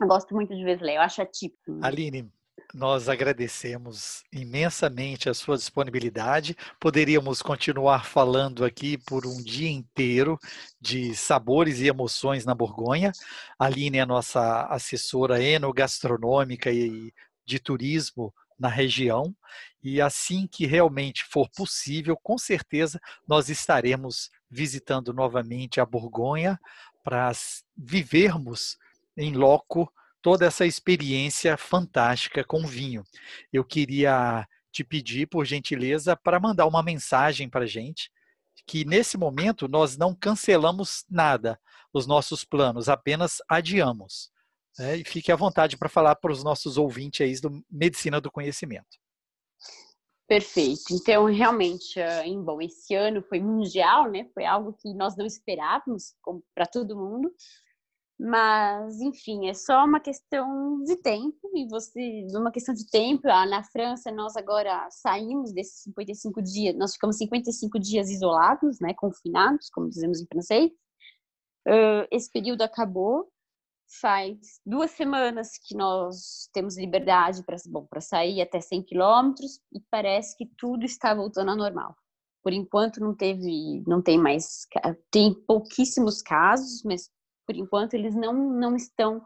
Eu 0.00 0.06
gosto 0.06 0.34
muito 0.34 0.54
de 0.54 0.64
Wesley, 0.64 0.96
eu 0.96 1.00
acho 1.00 1.22
atípico. 1.22 1.78
Aline, 1.82 2.30
nós 2.74 3.08
agradecemos 3.08 4.22
imensamente 4.32 5.28
a 5.28 5.34
sua 5.34 5.56
disponibilidade. 5.56 6.56
Poderíamos 6.78 7.40
continuar 7.40 8.04
falando 8.04 8.64
aqui 8.64 8.98
por 8.98 9.26
um 9.26 9.42
dia 9.42 9.70
inteiro 9.70 10.38
de 10.80 11.14
sabores 11.14 11.80
e 11.80 11.86
emoções 11.86 12.44
na 12.44 12.54
Borgonha. 12.54 13.12
A 13.58 13.66
Aline 13.66 13.98
é 13.98 14.02
a 14.02 14.06
nossa 14.06 14.66
assessora 14.66 15.42
enogastronômica 15.42 16.70
e 16.70 17.12
de 17.46 17.58
turismo 17.58 18.34
na 18.58 18.68
região. 18.68 19.34
E 19.82 20.00
assim 20.00 20.46
que 20.46 20.66
realmente 20.66 21.24
for 21.24 21.48
possível, 21.50 22.16
com 22.16 22.36
certeza 22.36 23.00
nós 23.26 23.48
estaremos 23.48 24.30
visitando 24.50 25.12
novamente 25.12 25.80
a 25.80 25.86
Borgonha 25.86 26.58
para 27.02 27.30
vivermos 27.76 28.76
em 29.16 29.32
loco 29.32 29.90
toda 30.22 30.46
essa 30.46 30.66
experiência 30.66 31.56
fantástica 31.56 32.44
com 32.44 32.66
vinho. 32.66 33.04
Eu 33.52 33.64
queria 33.64 34.46
te 34.72 34.82
pedir, 34.82 35.26
por 35.26 35.44
gentileza, 35.44 36.16
para 36.16 36.40
mandar 36.40 36.66
uma 36.66 36.82
mensagem 36.82 37.48
para 37.48 37.64
a 37.64 37.68
gente, 37.68 38.10
que 38.66 38.84
nesse 38.84 39.16
momento 39.16 39.68
nós 39.68 39.96
não 39.96 40.14
cancelamos 40.14 41.04
nada, 41.08 41.58
os 41.92 42.06
nossos 42.06 42.44
planos, 42.44 42.88
apenas 42.88 43.38
adiamos. 43.48 44.30
Né? 44.78 44.96
E 44.96 45.04
fique 45.04 45.32
à 45.32 45.36
vontade 45.36 45.76
para 45.76 45.88
falar 45.88 46.16
para 46.16 46.32
os 46.32 46.42
nossos 46.42 46.76
ouvintes 46.76 47.20
aí 47.20 47.40
do 47.40 47.64
Medicina 47.70 48.20
do 48.20 48.30
Conhecimento. 48.30 48.98
Perfeito. 50.28 50.92
Então, 50.92 51.24
realmente, 51.26 52.00
eh, 52.00 52.26
em 52.26 52.42
bom, 52.42 52.60
esse 52.60 52.94
ano 52.96 53.22
foi 53.22 53.38
mundial, 53.38 54.10
né? 54.10 54.28
Foi 54.34 54.44
algo 54.44 54.72
que 54.72 54.92
nós 54.92 55.16
não 55.16 55.24
esperávamos 55.24 56.16
para 56.52 56.66
todo 56.66 56.96
mundo. 56.96 57.32
Mas, 58.18 58.98
enfim, 59.00 59.46
é 59.46 59.52
só 59.52 59.84
uma 59.84 60.00
questão 60.00 60.82
de 60.84 60.96
tempo, 60.96 61.50
e 61.54 61.68
você, 61.68 62.26
uma 62.34 62.50
questão 62.50 62.74
de 62.74 62.88
tempo, 62.88 63.28
ah, 63.28 63.44
na 63.44 63.62
França 63.62 64.10
nós 64.10 64.36
agora 64.36 64.88
saímos 64.90 65.52
desses 65.52 65.82
55 65.82 66.42
dias, 66.42 66.74
nós 66.76 66.94
ficamos 66.94 67.18
55 67.18 67.78
dias 67.78 68.10
isolados, 68.10 68.80
né, 68.80 68.94
confinados, 68.94 69.68
como 69.68 69.90
dizemos 69.90 70.20
em 70.20 70.26
francês. 70.26 70.70
Uh, 71.68 72.08
esse 72.10 72.30
período 72.30 72.62
acabou, 72.62 73.30
faz 74.00 74.60
duas 74.64 74.92
semanas 74.92 75.58
que 75.58 75.76
nós 75.76 76.48
temos 76.54 76.78
liberdade 76.78 77.42
para 77.44 78.00
sair 78.00 78.40
até 78.40 78.60
100 78.60 78.82
quilômetros, 78.84 79.60
e 79.70 79.80
parece 79.90 80.34
que 80.38 80.46
tudo 80.56 80.86
está 80.86 81.14
voltando 81.14 81.50
ao 81.50 81.56
normal. 81.56 81.94
Por 82.42 82.52
enquanto 82.52 82.98
não 82.98 83.14
teve, 83.14 83.82
não 83.86 84.00
tem 84.00 84.16
mais, 84.16 84.66
tem 85.10 85.34
pouquíssimos 85.46 86.22
casos, 86.22 86.82
mas 86.82 87.10
por 87.46 87.54
enquanto, 87.54 87.94
eles 87.94 88.14
não, 88.14 88.32
não 88.32 88.76
estão, 88.76 89.24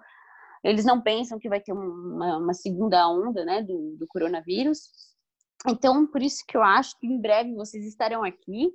eles 0.63 0.85
não 0.85 1.01
pensam 1.01 1.39
que 1.39 1.49
vai 1.49 1.61
ter 1.61 1.73
uma, 1.73 2.39
uma 2.39 2.55
segunda 2.55 3.09
onda, 3.09 3.45
né, 3.45 3.63
do, 3.63 3.97
do 3.97 4.07
coronavírus. 4.07 4.91
Então, 5.67 6.07
por 6.07 6.23
isso 6.23 6.45
que 6.47 6.57
eu 6.57 6.63
acho 6.63 6.99
que 6.99 7.07
em 7.07 7.21
breve 7.21 7.55
vocês 7.55 7.85
estarão 7.87 8.23
aqui. 8.23 8.73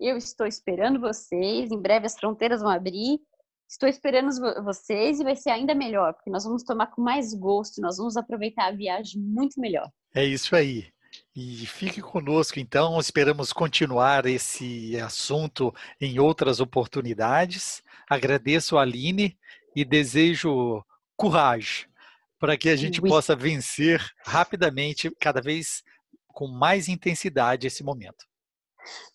Eu 0.00 0.16
estou 0.16 0.46
esperando 0.46 1.00
vocês. 1.00 1.70
Em 1.70 1.80
breve 1.80 2.06
as 2.06 2.16
fronteiras 2.16 2.60
vão 2.60 2.70
abrir 2.70 3.20
Estou 3.68 3.88
esperando 3.88 4.30
vocês 4.62 5.18
e 5.18 5.24
vai 5.24 5.34
ser 5.34 5.50
ainda 5.50 5.74
melhor, 5.74 6.14
porque 6.14 6.30
nós 6.30 6.44
vamos 6.44 6.62
tomar 6.62 6.88
com 6.88 7.02
mais 7.02 7.34
gosto, 7.34 7.80
nós 7.80 7.96
vamos 7.96 8.16
aproveitar 8.16 8.66
a 8.66 8.72
viagem 8.76 9.20
muito 9.20 9.60
melhor. 9.60 9.90
É 10.14 10.24
isso 10.24 10.54
aí. 10.54 10.92
E 11.34 11.66
fique 11.66 12.00
conosco, 12.00 12.60
então. 12.60 12.98
Esperamos 13.00 13.52
continuar 13.52 14.26
esse 14.26 14.98
assunto 15.00 15.74
em 16.00 16.18
outras 16.18 16.60
oportunidades. 16.60 17.82
Agradeço 18.08 18.78
a 18.78 18.82
Aline 18.82 19.36
e 19.74 19.84
desejo 19.84 20.84
coragem 21.16 21.86
para 22.38 22.56
que 22.56 22.68
a 22.68 22.76
gente 22.76 23.00
possa 23.00 23.34
vencer 23.34 24.04
rapidamente, 24.24 25.10
cada 25.18 25.40
vez 25.40 25.82
com 26.28 26.46
mais 26.46 26.88
intensidade, 26.88 27.66
esse 27.66 27.82
momento. 27.82 28.26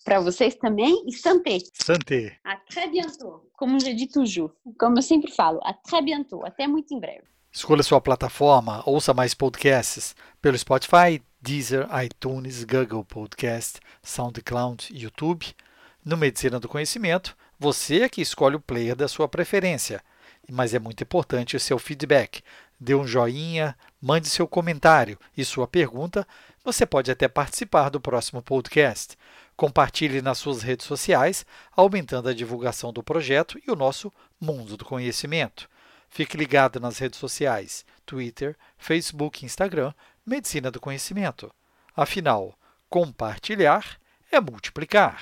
Para 0.03 0.19
vocês 0.19 0.55
também 0.55 1.03
e 1.05 1.13
santé. 1.13 1.59
Santé. 1.73 2.39
À 2.43 2.55
très 2.57 2.89
bientôt. 2.89 3.47
Como 3.55 3.79
je 3.79 3.93
dis 3.93 4.07
toujours, 4.07 4.51
como 4.79 4.97
eu 4.97 5.01
sempre 5.03 5.31
falo, 5.31 5.59
à 5.63 5.73
très 5.73 6.03
bientôt. 6.03 6.43
Até 6.43 6.65
muito 6.65 6.93
em 6.93 6.99
breve. 6.99 7.23
Escolha 7.51 7.83
sua 7.83 8.01
plataforma, 8.01 8.83
ouça 8.85 9.13
mais 9.13 9.33
podcasts 9.33 10.15
pelo 10.41 10.57
Spotify, 10.57 11.21
Deezer, 11.41 11.87
iTunes, 12.03 12.65
Google 12.65 13.05
Podcast, 13.05 13.79
SoundCloud, 14.03 14.89
YouTube. 14.91 15.55
No 16.03 16.17
Medicina 16.17 16.59
do 16.59 16.67
Conhecimento, 16.67 17.33
você 17.57 18.01
é 18.01 18.09
que 18.09 18.21
escolhe 18.21 18.57
o 18.57 18.59
player 18.59 18.93
da 18.93 19.07
sua 19.07 19.25
preferência, 19.25 20.03
mas 20.51 20.73
é 20.73 20.79
muito 20.79 21.01
importante 21.01 21.55
o 21.55 21.59
seu 21.59 21.79
feedback. 21.79 22.43
Dê 22.77 22.93
um 22.93 23.07
joinha, 23.07 23.73
mande 24.01 24.29
seu 24.29 24.45
comentário 24.45 25.17
e 25.35 25.45
sua 25.45 25.65
pergunta. 25.65 26.27
Você 26.61 26.85
pode 26.85 27.09
até 27.09 27.29
participar 27.29 27.87
do 27.87 28.01
próximo 28.01 28.41
podcast. 28.41 29.17
Compartilhe 29.55 30.21
nas 30.21 30.39
suas 30.39 30.61
redes 30.61 30.85
sociais, 30.85 31.45
aumentando 31.71 32.27
a 32.27 32.33
divulgação 32.33 32.91
do 32.91 33.01
projeto 33.01 33.57
e 33.65 33.71
o 33.71 33.77
nosso 33.77 34.11
mundo 34.41 34.75
do 34.75 34.83
conhecimento. 34.83 35.69
Fique 36.09 36.35
ligado 36.35 36.81
nas 36.81 36.97
redes 36.97 37.19
sociais, 37.19 37.85
Twitter, 38.05 38.57
Facebook 38.77 39.45
Instagram, 39.45 39.93
Medicina 40.29 40.69
do 40.69 40.79
Conhecimento. 40.79 41.51
Afinal, 41.97 42.53
compartilhar 42.87 43.97
é 44.31 44.39
multiplicar. 44.39 45.19